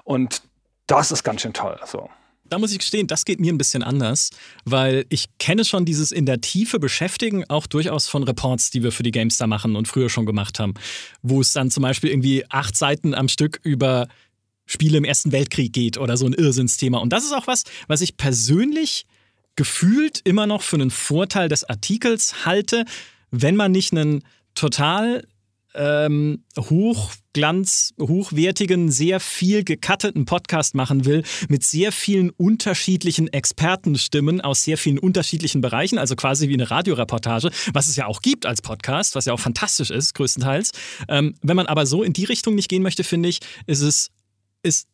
[0.04, 0.42] Und
[0.88, 1.78] das ist ganz schön toll.
[1.86, 2.10] So.
[2.50, 4.30] Da muss ich gestehen, das geht mir ein bisschen anders,
[4.64, 8.92] weil ich kenne schon dieses in der Tiefe beschäftigen, auch durchaus von Reports, die wir
[8.92, 10.74] für die Gamestar machen und früher schon gemacht haben,
[11.22, 14.08] wo es dann zum Beispiel irgendwie acht Seiten am Stück über
[14.66, 17.00] Spiele im Ersten Weltkrieg geht oder so ein Irrsinnsthema.
[17.00, 19.06] Und das ist auch was, was ich persönlich
[19.56, 22.86] gefühlt immer noch für einen Vorteil des Artikels halte,
[23.32, 24.24] wenn man nicht einen
[24.56, 25.26] total
[25.78, 34.64] ähm, Hochglanz, hochwertigen, sehr viel gecutteten Podcast machen will, mit sehr vielen unterschiedlichen Expertenstimmen aus
[34.64, 38.62] sehr vielen unterschiedlichen Bereichen, also quasi wie eine Radioreportage, was es ja auch gibt als
[38.62, 40.72] Podcast, was ja auch fantastisch ist, größtenteils.
[41.08, 44.10] Ähm, wenn man aber so in die Richtung nicht gehen möchte, finde ich, ist es,
[44.64, 44.88] ist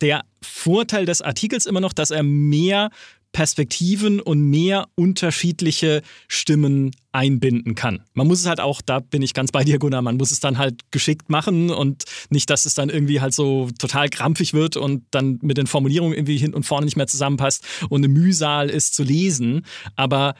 [0.00, 2.90] der Vorteil des Artikels immer noch, dass er mehr
[3.32, 8.02] Perspektiven und mehr unterschiedliche Stimmen einbinden kann.
[8.14, 10.40] Man muss es halt auch, da bin ich ganz bei dir, Gunnar, man muss es
[10.40, 14.76] dann halt geschickt machen und nicht, dass es dann irgendwie halt so total krampfig wird
[14.76, 18.70] und dann mit den Formulierungen irgendwie hin und vorne nicht mehr zusammenpasst und eine Mühsal
[18.70, 19.66] ist zu lesen.
[19.96, 20.34] Aber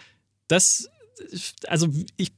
[0.49, 0.89] das,
[1.67, 2.33] also ich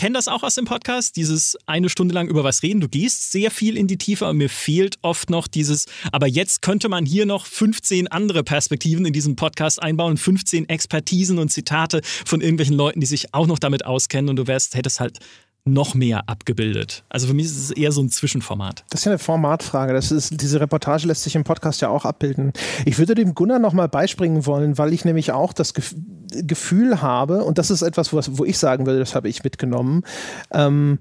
[0.00, 2.80] kenne das auch aus dem Podcast, dieses eine Stunde lang über was reden.
[2.80, 6.62] Du gehst sehr viel in die Tiefe, aber mir fehlt oft noch dieses, aber jetzt
[6.62, 12.00] könnte man hier noch 15 andere Perspektiven in diesem Podcast einbauen, 15 Expertisen und Zitate
[12.24, 15.18] von irgendwelchen Leuten, die sich auch noch damit auskennen und du wärst, hättest halt
[15.64, 17.04] noch mehr abgebildet.
[17.08, 18.84] Also für mich ist es eher so ein Zwischenformat.
[18.90, 19.92] Das ist ja eine Formatfrage.
[19.92, 22.52] Das ist, diese Reportage lässt sich im Podcast ja auch abbilden.
[22.86, 27.58] Ich würde dem Gunnar nochmal beispringen wollen, weil ich nämlich auch das Gefühl habe, und
[27.58, 30.02] das ist etwas, wo ich sagen würde, das habe ich mitgenommen,
[30.52, 30.98] ähm,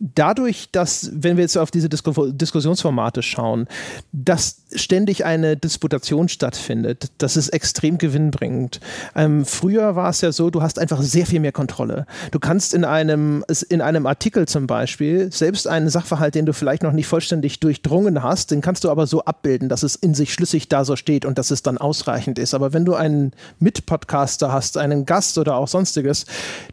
[0.00, 3.66] dadurch, dass, wenn wir jetzt auf diese Disku Diskussionsformate schauen,
[4.12, 8.80] dass ständig eine Disputation stattfindet, das ist extrem gewinnbringend.
[9.14, 12.06] Ähm, früher war es ja so, du hast einfach sehr viel mehr Kontrolle.
[12.30, 16.82] Du kannst in einem, in einem Artikel zum Beispiel selbst einen Sachverhalt, den du vielleicht
[16.82, 20.32] noch nicht vollständig durchdrungen hast, den kannst du aber so abbilden, dass es in sich
[20.32, 22.54] schlüssig da so steht und dass es dann ausreichend ist.
[22.54, 26.26] Aber wenn du einen Mitpodcaster hast, einen Gast oder auch sonstiges,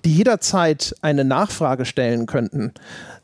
[0.03, 2.73] die jederzeit eine Nachfrage stellen könnten,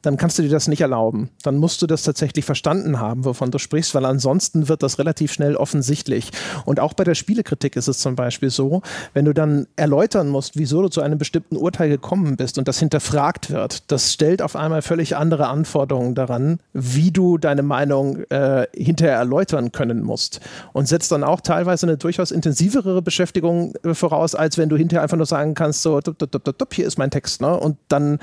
[0.02, 1.30] dann kannst du dir das nicht erlauben.
[1.44, 5.32] Dann musst du das tatsächlich verstanden haben, wovon du sprichst, weil ansonsten wird das relativ
[5.32, 6.32] schnell offensichtlich.
[6.66, 8.82] Und auch bei der Spielekritik ist es zum Beispiel so,
[9.14, 12.80] wenn du dann erläutern musst, wieso du zu einem bestimmten Urteil gekommen bist und das
[12.80, 18.68] hinterfragt wird, das stellt auf einmal völlig andere Anforderungen daran, wie du deine Meinung äh,
[18.76, 20.42] hinterher erläutern können musst.
[20.74, 25.04] Und setzt dann auch teilweise eine durchaus intensivere Beschäftigung äh, voraus, als wenn du hinterher
[25.04, 26.00] einfach nur sagen kannst, so,
[26.74, 27.42] hier ist mein Text.
[27.42, 27.56] Ne?
[27.56, 28.20] Und dann,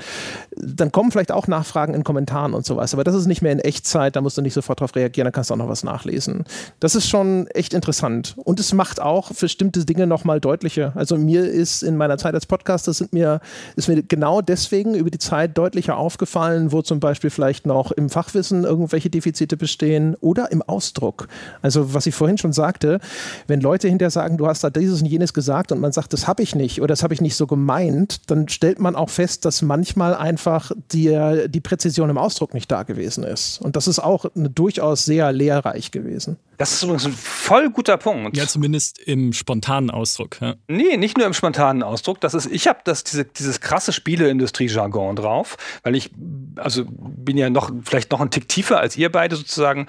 [0.55, 2.93] dann kommen vielleicht auch nach nachfragen in Kommentaren und sowas.
[2.93, 5.31] Aber das ist nicht mehr in Echtzeit, da musst du nicht sofort drauf reagieren, da
[5.31, 6.43] kannst du auch noch was nachlesen.
[6.79, 8.35] Das ist schon echt interessant.
[8.37, 10.93] Und es macht auch bestimmte Dinge nochmal deutlicher.
[10.95, 13.39] Also mir ist in meiner Zeit als Podcaster sind mir,
[13.75, 18.09] ist mir genau deswegen über die Zeit deutlicher aufgefallen, wo zum Beispiel vielleicht noch im
[18.09, 21.27] Fachwissen irgendwelche Defizite bestehen oder im Ausdruck.
[21.61, 22.99] Also was ich vorhin schon sagte,
[23.47, 26.27] wenn Leute hinterher sagen, du hast da dieses und jenes gesagt und man sagt, das
[26.27, 29.45] habe ich nicht oder das habe ich nicht so gemeint, dann stellt man auch fest,
[29.45, 33.59] dass manchmal einfach die, die Präzision im Ausdruck nicht da gewesen ist.
[33.61, 36.37] Und das ist auch eine, durchaus sehr lehrreich gewesen.
[36.57, 38.35] Das ist übrigens ein voll guter Punkt.
[38.35, 40.41] Ja, zumindest im spontanen Ausdruck.
[40.41, 40.55] Ja.
[40.67, 42.19] Nee, nicht nur im spontanen Ausdruck.
[42.19, 46.11] Das ist, ich habe das diese, dieses krasse Spieleindustrie-Jargon drauf, weil ich
[46.55, 49.87] also bin ja noch vielleicht noch ein Tick tiefer als ihr beide sozusagen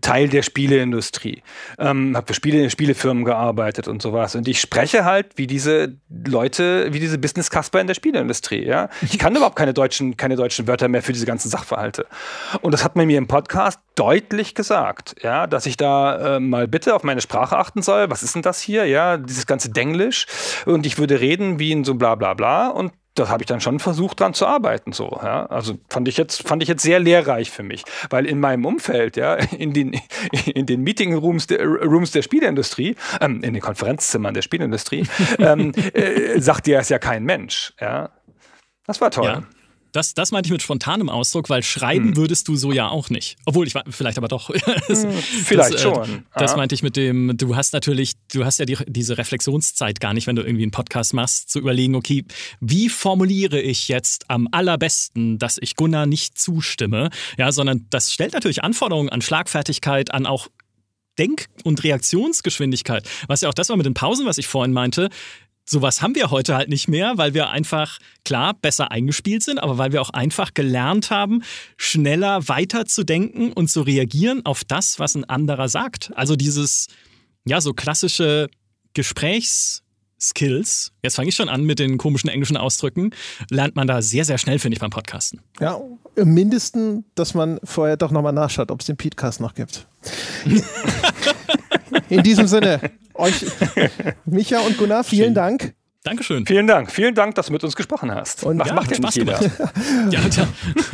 [0.00, 1.42] Teil der Spieleindustrie.
[1.78, 4.34] Ähm, habe für Spiele, Spielefirmen gearbeitet und sowas.
[4.34, 5.96] Und ich spreche halt wie diese
[6.26, 8.64] Leute, wie diese Business Casper in der Spieleindustrie.
[8.64, 12.06] Ja, ich kann überhaupt keine deutschen, keine deutschen Wörter mehr für diese ganzen Sachverhalte.
[12.60, 16.68] Und das hat man mir im Podcast deutlich gesagt, ja, dass ich da äh, mal
[16.68, 18.10] bitte auf meine Sprache achten soll.
[18.10, 18.86] Was ist denn das hier?
[18.86, 20.26] Ja, dieses ganze Denglisch.
[20.66, 22.68] Und ich würde reden wie in so bla bla bla.
[22.68, 24.92] Und das habe ich dann schon versucht, dran zu arbeiten.
[24.92, 25.46] So, ja.
[25.46, 27.84] Also fand ich jetzt, fand ich jetzt sehr lehrreich für mich.
[28.10, 30.00] Weil in meinem Umfeld, ja, in den,
[30.46, 35.06] in den Meeting Rooms der, Rooms der Spielindustrie, ähm, in den Konferenzzimmern der Spielindustrie,
[35.38, 37.72] ähm, äh, sagt dir es ja kein Mensch.
[37.80, 38.10] Ja.
[38.86, 39.26] Das war toll.
[39.26, 39.42] Ja.
[39.98, 42.16] Das, das meinte ich mit spontanem Ausdruck, weil schreiben hm.
[42.16, 43.36] würdest du so ja auch nicht.
[43.46, 44.48] Obwohl, ich vielleicht aber doch.
[44.88, 46.24] das, hm, vielleicht das, äh, schon.
[46.34, 50.14] Das meinte ich mit dem, du hast natürlich, du hast ja die, diese Reflexionszeit gar
[50.14, 52.24] nicht, wenn du irgendwie einen Podcast machst, zu überlegen, okay,
[52.60, 57.10] wie formuliere ich jetzt am allerbesten, dass ich Gunnar nicht zustimme?
[57.36, 60.46] Ja, sondern das stellt natürlich Anforderungen an Schlagfertigkeit, an auch
[61.18, 63.04] Denk- und Reaktionsgeschwindigkeit.
[63.26, 65.08] Was ja auch das war mit den Pausen, was ich vorhin meinte
[65.68, 69.78] sowas haben wir heute halt nicht mehr, weil wir einfach, klar, besser eingespielt sind, aber
[69.78, 71.42] weil wir auch einfach gelernt haben,
[71.76, 76.10] schneller weiterzudenken und zu reagieren auf das, was ein anderer sagt.
[76.14, 76.86] Also dieses,
[77.44, 78.48] ja, so klassische
[78.94, 83.10] Gesprächsskills, jetzt fange ich schon an mit den komischen englischen Ausdrücken,
[83.50, 85.42] lernt man da sehr, sehr schnell, finde ich, beim Podcasten.
[85.60, 85.78] Ja,
[86.16, 89.86] im Mindesten, dass man vorher doch nochmal nachschaut, ob es den Podcast noch gibt.
[92.08, 92.80] In diesem Sinne,
[93.18, 93.44] euch,
[94.24, 95.34] Micha und Gunnar, vielen Schön.
[95.34, 95.74] Dank.
[96.04, 96.46] Dankeschön.
[96.46, 96.90] Vielen Dank.
[96.90, 98.44] Vielen Dank, dass du mit uns gesprochen hast.
[98.44, 99.40] Und das ja, macht ja nicht jeder.
[100.10, 100.48] ja, ja.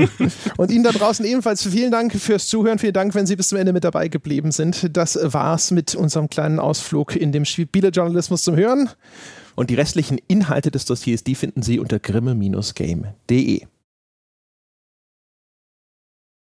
[0.56, 2.78] und Ihnen da draußen ebenfalls vielen Dank fürs Zuhören.
[2.78, 4.96] Vielen Dank, wenn Sie bis zum Ende mit dabei geblieben sind.
[4.96, 8.88] Das war's mit unserem kleinen Ausflug in dem Spielejournalismus zum Hören.
[9.54, 13.66] Und die restlichen Inhalte des Dossiers, die finden Sie unter grimme-game.de.